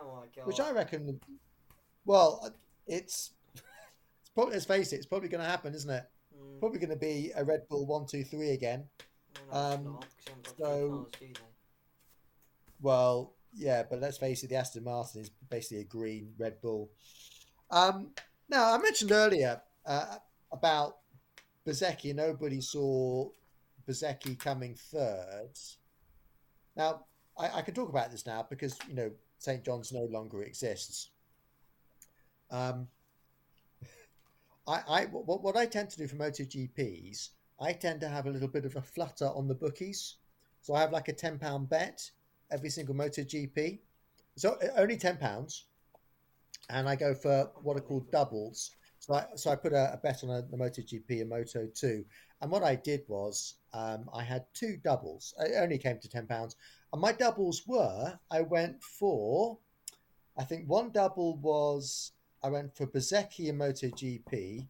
Oh 0.00 0.16
my 0.16 0.26
god. 0.34 0.46
which 0.46 0.60
I 0.60 0.70
reckon. 0.72 1.20
Well, 2.04 2.54
it's. 2.86 3.32
Probably, 4.34 4.54
let's 4.54 4.66
face 4.66 4.92
it, 4.92 4.96
it's 4.96 5.06
probably 5.06 5.28
going 5.28 5.42
to 5.42 5.48
happen, 5.50 5.74
isn't 5.74 5.90
it? 5.90 6.04
Mm, 6.36 6.60
Probably 6.60 6.78
going 6.78 6.90
to 6.90 6.96
be 6.96 7.32
a 7.36 7.44
Red 7.44 7.62
Bull 7.68 7.86
one, 7.86 8.06
two, 8.06 8.22
three 8.24 8.50
again. 8.50 8.84
no, 9.52 9.52
no, 9.52 9.58
um, 9.74 9.84
not, 9.84 10.00
'cause 10.00 10.08
you 10.26 10.32
haven't 10.32 10.46
three 11.16 11.28
so- 11.34 11.40
cars. 11.40 11.52
Well, 12.80 13.34
yeah, 13.54 13.82
but 13.88 14.00
let's 14.00 14.18
face 14.18 14.42
it, 14.44 14.48
the 14.50 14.56
Aston 14.56 14.84
Martin 14.84 15.20
is 15.20 15.30
basically 15.50 15.80
a 15.80 15.84
green 15.84 16.32
Red 16.38 16.60
Bull. 16.60 16.90
Um, 17.70 18.12
now, 18.48 18.72
I 18.72 18.78
mentioned 18.78 19.10
earlier 19.10 19.60
uh, 19.84 20.16
about 20.52 20.98
Bezzecchi. 21.66 22.14
Nobody 22.14 22.60
saw 22.60 23.28
Bezzecchi 23.88 24.38
coming 24.38 24.74
third. 24.76 25.50
Now, 26.76 27.06
I, 27.36 27.58
I 27.58 27.62
can 27.62 27.74
talk 27.74 27.88
about 27.88 28.10
this 28.12 28.26
now 28.26 28.46
because, 28.48 28.78
you 28.88 28.94
know, 28.94 29.10
St. 29.38 29.64
John's 29.64 29.92
no 29.92 30.04
longer 30.04 30.42
exists. 30.44 31.10
Um, 32.50 32.86
I, 34.68 34.82
I 34.88 35.04
what, 35.06 35.42
what 35.42 35.56
I 35.56 35.66
tend 35.66 35.88
to 35.90 35.96
do 35.96 36.06
for 36.06 36.16
MotoGPs, 36.16 37.30
I 37.60 37.72
tend 37.72 38.00
to 38.02 38.08
have 38.08 38.26
a 38.26 38.30
little 38.30 38.48
bit 38.48 38.66
of 38.66 38.76
a 38.76 38.82
flutter 38.82 39.28
on 39.34 39.48
the 39.48 39.54
bookies. 39.54 40.16
So 40.60 40.74
I 40.74 40.80
have 40.80 40.92
like 40.92 41.08
a 41.08 41.12
ten 41.12 41.38
pound 41.38 41.70
bet 41.70 42.10
every 42.50 42.68
single 42.68 42.94
MotoGP. 42.94 43.78
So 44.36 44.58
uh, 44.62 44.80
only 44.80 44.96
ten 44.96 45.16
pounds, 45.16 45.64
and 46.68 46.88
I 46.88 46.96
go 46.96 47.14
for 47.14 47.50
what 47.62 47.76
are 47.76 47.80
called 47.80 48.10
doubles. 48.12 48.72
So 49.00 49.14
I 49.14 49.26
so 49.36 49.50
I 49.50 49.56
put 49.56 49.72
a, 49.72 49.94
a 49.94 49.96
bet 49.96 50.22
on 50.22 50.30
a, 50.30 50.42
the 50.42 50.56
MotoGP 50.56 51.20
and 51.22 51.30
Moto 51.30 51.66
two, 51.74 52.04
and 52.42 52.50
what 52.50 52.62
I 52.62 52.74
did 52.74 53.02
was 53.08 53.54
um, 53.72 54.10
I 54.12 54.22
had 54.22 54.44
two 54.52 54.76
doubles. 54.84 55.34
It 55.38 55.54
only 55.56 55.78
came 55.78 55.98
to 56.00 56.08
ten 56.08 56.26
pounds, 56.26 56.56
and 56.92 57.00
my 57.00 57.12
doubles 57.12 57.62
were 57.66 58.18
I 58.30 58.42
went 58.42 58.82
for, 58.82 59.58
I 60.36 60.44
think 60.44 60.68
one 60.68 60.90
double 60.90 61.36
was 61.38 62.12
I 62.42 62.48
went 62.48 62.76
for 62.76 62.86
Bezzecchi 62.86 63.48
in 63.48 63.58
MotoGP, 63.58 64.66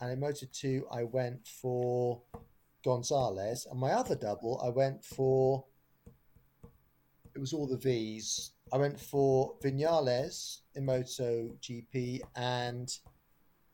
and 0.00 0.12
in 0.12 0.20
Moto 0.20 0.46
two 0.52 0.86
I 0.92 1.04
went 1.04 1.46
for 1.46 2.22
Gonzalez, 2.84 3.66
and 3.70 3.78
my 3.78 3.92
other 3.92 4.14
double 4.14 4.60
I 4.64 4.68
went 4.68 5.04
for. 5.04 5.64
It 7.34 7.38
was 7.38 7.52
all 7.52 7.66
the 7.66 7.76
V's. 7.76 8.52
I 8.72 8.76
went 8.76 9.00
for 9.00 9.54
Vinales 9.62 10.58
in 10.74 10.84
Moto 10.84 11.50
GP 11.60 12.20
and 12.36 12.92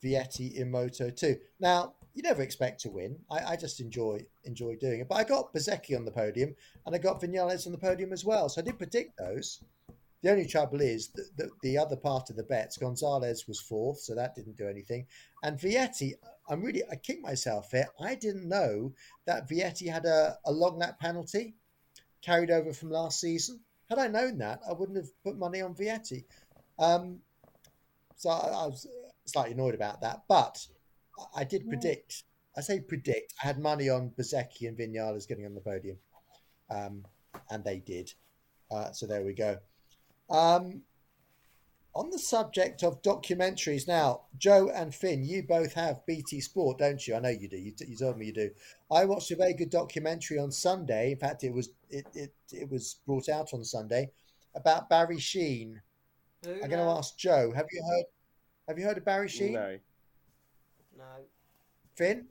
Vietti 0.03 0.55
in 0.55 0.71
Moto 0.71 1.11
2. 1.11 1.37
Now, 1.61 1.95
you 2.15 2.23
never 2.23 2.43
expect 2.43 2.81
to 2.83 2.91
win. 2.91 3.19
I, 3.31 3.53
I 3.53 3.57
just 3.57 3.81
enjoy 3.81 4.25
enjoy 4.45 4.77
doing 4.77 5.01
it. 5.01 5.09
But 5.09 5.17
I 5.17 5.25
got 5.25 5.53
Bezzecchi 5.53 5.97
on 5.97 6.05
the 6.05 6.11
podium 6.11 6.55
and 6.87 6.95
I 6.95 6.99
got 6.99 7.21
Vinales 7.21 7.67
on 7.67 7.73
the 7.73 7.79
podium 7.79 8.13
as 8.13 8.25
well. 8.25 8.49
So 8.49 8.61
I 8.61 8.65
did 8.65 8.79
predict 8.79 9.19
those. 9.19 9.63
The 10.23 10.31
only 10.31 10.47
trouble 10.47 10.81
is 10.81 11.09
that 11.09 11.29
the, 11.37 11.51
the 11.63 11.79
other 11.79 11.97
part 11.97 12.31
of 12.31 12.37
the 12.37 12.43
bets, 12.43 12.79
Gonzalez 12.79 13.47
was 13.47 13.61
fourth, 13.61 14.01
so 14.01 14.15
that 14.15 14.35
didn't 14.35 14.57
do 14.57 14.69
anything. 14.69 15.07
And 15.43 15.59
Vietti, 15.59 16.13
I'm 16.49 16.63
really, 16.63 16.83
I 16.91 16.97
kicked 16.97 17.23
myself 17.23 17.71
here. 17.71 17.87
I 18.01 18.15
didn't 18.15 18.49
know 18.49 18.93
that 19.27 19.49
Vietti 19.49 19.91
had 19.91 20.05
a, 20.05 20.37
a 20.45 20.53
long 20.53 20.79
lap 20.79 20.99
penalty 20.99 21.55
carried 22.23 22.51
over 22.51 22.73
from 22.73 22.91
last 22.91 23.21
season. 23.21 23.61
Had 23.89 23.99
I 23.99 24.09
known 24.09 24.39
that, 24.39 24.61
I 24.69 24.73
wouldn't 24.73 24.97
have 24.97 25.11
put 25.23 25.39
money 25.39 25.61
on 25.61 25.75
Vietti. 25.75 26.25
Um, 26.79 27.21
so 28.17 28.31
I, 28.31 28.49
I 28.49 28.67
was 28.67 28.87
slightly 29.27 29.53
annoyed 29.53 29.75
about 29.75 30.01
that. 30.01 30.25
But 30.29 30.67
I- 31.35 31.45
did 31.45 31.69
predict, 31.69 32.25
I 32.57 32.63
say 32.63 32.81
predict, 32.81 33.35
I 33.43 33.47
had 33.47 33.59
money 33.59 33.89
on 33.89 34.11
Bezzecchi 34.19 34.67
and 34.67 34.77
Vinales 34.77 35.29
getting 35.29 35.47
on 35.47 35.55
the 35.55 35.61
podium. 35.61 35.99
Um, 36.71 37.05
and 37.51 37.63
they 37.63 37.79
did. 37.79 38.13
Uh, 38.71 38.91
so 38.93 39.07
there 39.07 39.23
we 39.23 39.35
go. 39.35 39.59
Um, 40.29 40.83
on 41.95 42.11
the 42.11 42.19
subject 42.19 42.83
of 42.83 43.01
documentaries, 43.01 43.89
now, 43.89 44.23
Joe 44.37 44.69
and 44.69 44.95
Finn, 44.95 45.25
you 45.25 45.43
both 45.43 45.73
have 45.73 46.05
BT 46.05 46.43
Sport, 46.43 46.79
don't 46.79 47.07
you? 47.07 47.15
I 47.15 47.21
know 47.21 47.31
you 47.31 47.49
do. 47.49 47.57
You, 47.57 47.71
t- 47.71 47.87
you 47.89 47.97
told 47.97 48.19
me 48.19 48.27
you 48.27 48.35
do. 48.35 48.51
I 48.91 49.07
watched 49.07 49.31
a 49.31 49.37
very 49.37 49.55
good 49.55 49.71
documentary 49.71 50.39
on 50.39 50.53
Sunday. 50.53 51.13
In 51.13 51.19
fact, 51.19 51.43
it 51.43 51.55
was 51.55 51.71
it 51.89 52.07
it, 52.15 52.35
it 52.53 52.71
was 52.71 52.97
brought 53.07 53.31
out 53.31 53.55
on 53.55 53.65
Sunday 53.65 54.11
about 54.55 54.91
Barry 54.91 55.17
Sheene. 55.17 55.77
Who 56.45 56.53
I'm 56.53 56.69
going 56.69 56.73
to 56.73 56.91
ask 56.99 57.17
Joe. 57.17 57.51
Have 57.57 57.67
you 57.73 57.83
heard? 57.83 58.05
Have 58.69 58.79
you 58.79 58.85
heard 58.85 58.99
of 58.99 59.05
Barry 59.05 59.29
Sheene? 59.29 59.53
No. 59.53 59.79
No. 60.99 61.05
Finn. 61.95 62.27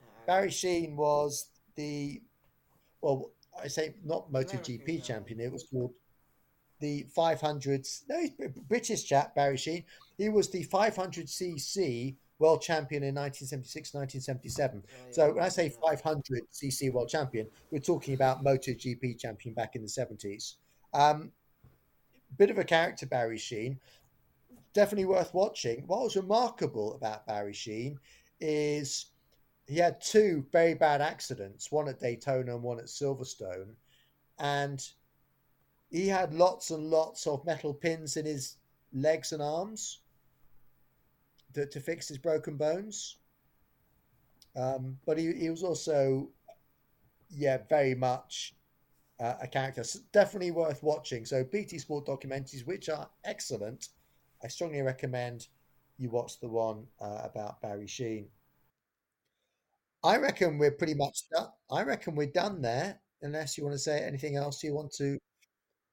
No. 0.00 0.06
Barry 0.26 0.48
Sheene 0.48 0.96
was 0.96 1.46
the 1.76 2.20
well, 3.00 3.30
I 3.62 3.68
say 3.68 3.94
not 4.04 4.26
American 4.28 4.58
MotoGP 4.58 4.86
guy. 4.86 5.04
champion. 5.04 5.40
It 5.40 5.52
was 5.52 5.64
called 5.70 5.92
the 6.84 7.06
500s. 7.16 8.02
No, 8.10 8.20
he's 8.20 8.32
a 8.44 8.60
British 8.68 9.04
chap, 9.04 9.34
Barry 9.34 9.56
Sheene. 9.56 9.84
He 10.18 10.28
was 10.28 10.50
the 10.50 10.66
500cc 10.66 12.14
world 12.38 12.60
champion 12.60 13.02
in 13.02 13.14
1976, 13.14 13.94
1977. 13.94 14.82
Oh, 14.84 14.88
yeah, 15.06 15.12
So 15.12 15.32
when 15.32 15.44
I 15.44 15.48
say 15.48 15.72
500cc 15.82 16.92
world 16.92 17.08
champion, 17.08 17.46
we're 17.70 17.78
talking 17.78 18.12
about 18.12 18.44
MotoGP 18.44 19.18
champion 19.18 19.54
back 19.54 19.76
in 19.76 19.82
the 19.82 19.88
70s. 19.88 20.56
Um, 20.92 21.32
bit 22.36 22.50
of 22.50 22.58
a 22.58 22.64
character, 22.64 23.06
Barry 23.06 23.38
Sheene. 23.38 23.78
Definitely 24.74 25.06
worth 25.06 25.32
watching. 25.32 25.86
What 25.86 26.02
was 26.02 26.16
remarkable 26.16 26.94
about 26.94 27.26
Barry 27.26 27.54
Sheene 27.54 27.96
is 28.40 29.06
he 29.66 29.78
had 29.78 30.02
two 30.02 30.44
very 30.52 30.74
bad 30.74 31.00
accidents, 31.00 31.72
one 31.72 31.88
at 31.88 32.00
Daytona 32.00 32.54
and 32.54 32.62
one 32.62 32.78
at 32.78 32.86
Silverstone, 32.86 33.72
and 34.38 34.86
he 35.94 36.08
had 36.08 36.34
lots 36.34 36.70
and 36.70 36.90
lots 36.90 37.24
of 37.28 37.46
metal 37.46 37.72
pins 37.72 38.16
in 38.16 38.26
his 38.26 38.56
legs 38.92 39.30
and 39.30 39.40
arms 39.40 40.00
to, 41.52 41.66
to 41.66 41.78
fix 41.78 42.08
his 42.08 42.18
broken 42.18 42.56
bones. 42.56 43.18
Um, 44.56 44.98
but 45.06 45.18
he, 45.18 45.32
he 45.32 45.50
was 45.50 45.62
also 45.62 46.30
yeah, 47.30 47.58
very 47.68 47.94
much 47.94 48.56
uh, 49.20 49.34
a 49.40 49.46
character. 49.46 49.84
So 49.84 50.00
definitely 50.10 50.50
worth 50.50 50.82
watching. 50.82 51.24
So 51.24 51.44
BT 51.44 51.78
Sport 51.78 52.06
documentaries, 52.06 52.66
which 52.66 52.88
are 52.88 53.08
excellent. 53.24 53.90
I 54.42 54.48
strongly 54.48 54.82
recommend 54.82 55.46
you 55.96 56.10
watch 56.10 56.40
the 56.40 56.48
one 56.48 56.88
uh, 57.00 57.20
about 57.22 57.62
Barry 57.62 57.86
Sheene. 57.86 58.26
I 60.02 60.16
reckon 60.16 60.58
we're 60.58 60.72
pretty 60.72 60.94
much 60.94 61.20
done. 61.32 61.50
I 61.70 61.84
reckon 61.84 62.16
we're 62.16 62.26
done 62.26 62.60
there, 62.60 62.98
unless 63.22 63.56
you 63.56 63.62
want 63.62 63.74
to 63.74 63.78
say 63.78 64.00
anything 64.00 64.34
else 64.34 64.64
you 64.64 64.74
want 64.74 64.90
to 64.94 65.20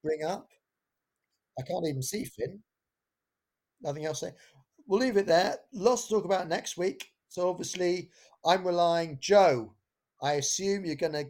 bring 0.04 0.24
up. 0.24 0.48
I 1.60 1.64
can't 1.64 1.86
even 1.88 2.02
see 2.02 2.26
Finn. 2.26 2.60
Nothing 3.82 4.06
else. 4.06 4.22
There. 4.22 4.36
We'll 4.88 5.00
leave 5.00 5.18
it 5.18 5.26
there. 5.28 5.58
Lots 5.74 6.08
to 6.08 6.16
talk 6.16 6.26
about 6.26 6.48
next 6.48 6.78
week. 6.78 7.12
So 7.30 7.50
obviously, 7.50 8.10
I'm 8.46 8.66
relying. 8.66 9.18
Joe, 9.22 9.74
I 10.22 10.34
assume 10.34 10.86
you're 10.86 10.96
going 10.96 11.14
to 11.14 11.26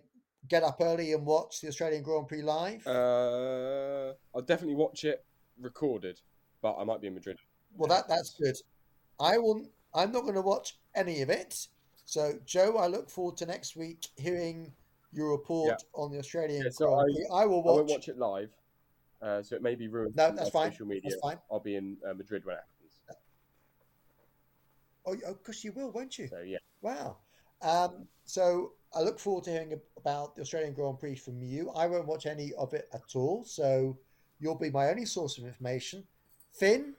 get 0.49 0.63
up 0.63 0.77
early 0.81 1.13
and 1.13 1.25
watch 1.25 1.61
the 1.61 1.67
Australian 1.67 2.03
Grand 2.03 2.27
Prix 2.27 2.41
live. 2.41 2.85
Uh, 2.87 4.13
I'll 4.35 4.41
definitely 4.45 4.75
watch 4.75 5.03
it 5.03 5.23
recorded, 5.59 6.19
but 6.61 6.75
I 6.77 6.83
might 6.83 7.01
be 7.01 7.07
in 7.07 7.13
Madrid. 7.13 7.37
Well, 7.75 7.87
that 7.89 8.07
that's 8.07 8.35
good. 8.41 8.55
I 9.19 9.37
will. 9.37 9.65
I'm 9.93 10.11
not 10.11 10.21
going 10.21 10.35
to 10.35 10.41
watch 10.41 10.77
any 10.95 11.21
of 11.21 11.29
it. 11.29 11.67
So, 12.05 12.33
Joe, 12.45 12.77
I 12.77 12.87
look 12.87 13.09
forward 13.09 13.37
to 13.37 13.45
next 13.45 13.75
week 13.75 14.07
hearing 14.17 14.71
your 15.13 15.31
report 15.31 15.69
Yeah. 15.71 16.01
on 16.01 16.11
the 16.11 16.17
Australian 16.19 16.63
Yeah, 16.63 16.71
so 16.71 16.87
Grand 16.87 17.01
I- 17.01 17.03
Prix. 17.13 17.27
I 17.33 17.45
will 17.45 17.59
I 17.61 17.65
won't 17.65 17.81
watch. 17.87 17.89
watch 17.89 18.07
it 18.09 18.17
live, 18.17 18.49
uh, 19.21 19.41
so 19.43 19.55
it 19.55 19.61
may 19.61 19.75
be 19.75 19.87
ruined. 19.87 20.15
No, 20.15 20.31
that's 20.31 20.49
fine. 20.49 20.71
Social 20.71 20.87
media. 20.87 21.09
That's 21.09 21.21
fine. 21.21 21.37
I'll 21.51 21.59
be 21.59 21.75
in 21.75 21.97
uh, 22.07 22.13
Madrid 22.13 22.45
when 22.45 22.55
it 22.55 22.61
happens. 22.61 23.17
Oh, 25.05 25.29
of 25.31 25.43
course 25.43 25.63
you 25.63 25.71
will, 25.71 25.91
won't 25.91 26.17
you? 26.17 26.27
So 26.27 26.39
yeah, 26.41 26.57
Wow. 26.81 27.17
Um, 27.61 28.07
so 28.25 28.73
I 28.93 29.01
look 29.01 29.19
forward 29.19 29.43
to 29.45 29.51
hearing 29.51 29.79
about 29.97 30.35
the 30.35 30.41
Australian 30.41 30.73
Grand 30.73 30.99
Prix 30.99 31.15
from 31.15 31.41
you. 31.41 31.69
I 31.71 31.87
won't 31.87 32.07
watch 32.07 32.25
any 32.25 32.53
of 32.53 32.73
it 32.73 32.89
at 32.93 33.15
all, 33.15 33.43
so 33.43 33.97
you'll 34.39 34.55
be 34.55 34.69
my 34.71 34.89
only 34.89 35.05
source 35.05 35.37
of 35.37 35.45
information. 35.45 36.03
Finn, 36.51 36.95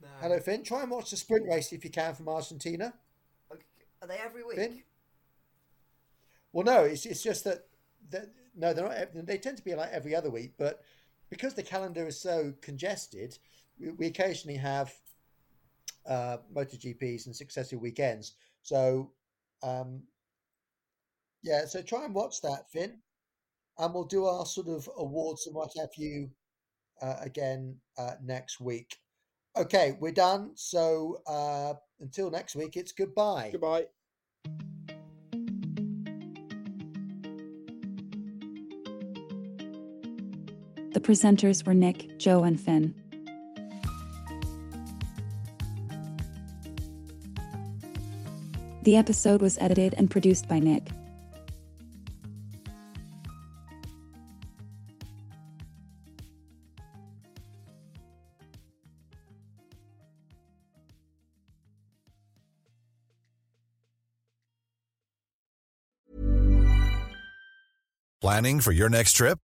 No. 0.00 0.08
hello 0.20 0.40
Finn. 0.40 0.62
Try 0.62 0.82
and 0.82 0.90
watch 0.90 1.10
the 1.10 1.16
sprint 1.16 1.46
race 1.48 1.72
if 1.72 1.84
you 1.84 1.90
can 1.90 2.14
from 2.14 2.28
Argentina. 2.28 2.92
Are 3.50 4.08
they 4.08 4.18
every 4.18 4.42
week? 4.42 4.56
Finn? 4.56 4.82
Well, 6.52 6.64
no, 6.64 6.84
it's 6.84 7.06
it's 7.06 7.22
just 7.22 7.44
that, 7.44 7.66
that 8.10 8.28
no, 8.54 8.74
they're 8.74 8.84
not. 8.84 9.26
They 9.26 9.38
tend 9.38 9.56
to 9.56 9.64
be 9.64 9.74
like 9.74 9.90
every 9.92 10.14
other 10.14 10.30
week, 10.30 10.54
but 10.58 10.82
because 11.32 11.54
the 11.54 11.62
calendar 11.62 12.06
is 12.06 12.20
so 12.20 12.52
congested, 12.60 13.38
we, 13.80 13.90
we 13.92 14.06
occasionally 14.06 14.58
have 14.58 14.92
uh, 16.06 16.36
MotoGPs 16.54 17.24
and 17.24 17.34
successive 17.34 17.80
weekends. 17.80 18.34
So, 18.60 19.12
um, 19.62 20.02
yeah, 21.42 21.64
so 21.64 21.80
try 21.80 22.04
and 22.04 22.14
watch 22.14 22.42
that, 22.42 22.70
Finn, 22.70 22.98
and 23.78 23.94
we'll 23.94 24.04
do 24.04 24.26
our 24.26 24.44
sort 24.44 24.68
of 24.68 24.86
awards 24.98 25.46
and 25.46 25.56
what 25.56 25.70
have 25.78 25.88
you 25.96 26.28
uh, 27.00 27.16
again 27.22 27.76
uh, 27.96 28.12
next 28.22 28.60
week. 28.60 28.98
Okay, 29.56 29.96
we're 30.00 30.12
done. 30.12 30.50
So 30.54 31.22
uh, 31.26 31.72
until 32.00 32.30
next 32.30 32.56
week, 32.56 32.76
it's 32.76 32.92
goodbye. 32.92 33.48
goodbye. 33.52 33.86
The 40.92 41.00
presenters 41.00 41.66
were 41.66 41.72
Nick, 41.72 42.18
Joe, 42.18 42.44
and 42.44 42.60
Finn. 42.60 42.94
The 48.82 48.96
episode 48.96 49.40
was 49.40 49.56
edited 49.58 49.94
and 49.94 50.10
produced 50.10 50.48
by 50.48 50.58
Nick. 50.58 50.88
Planning 68.20 68.60
for 68.60 68.72
your 68.72 68.88
next 68.88 69.14
trip? 69.14 69.38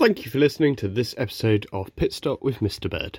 Thank 0.00 0.24
you 0.24 0.30
for 0.30 0.38
listening 0.38 0.76
to 0.76 0.88
this 0.88 1.14
episode 1.18 1.66
of 1.74 1.94
Pit 1.94 2.14
Stop 2.14 2.40
with 2.40 2.60
Mr. 2.60 2.88
Bird. 2.88 3.18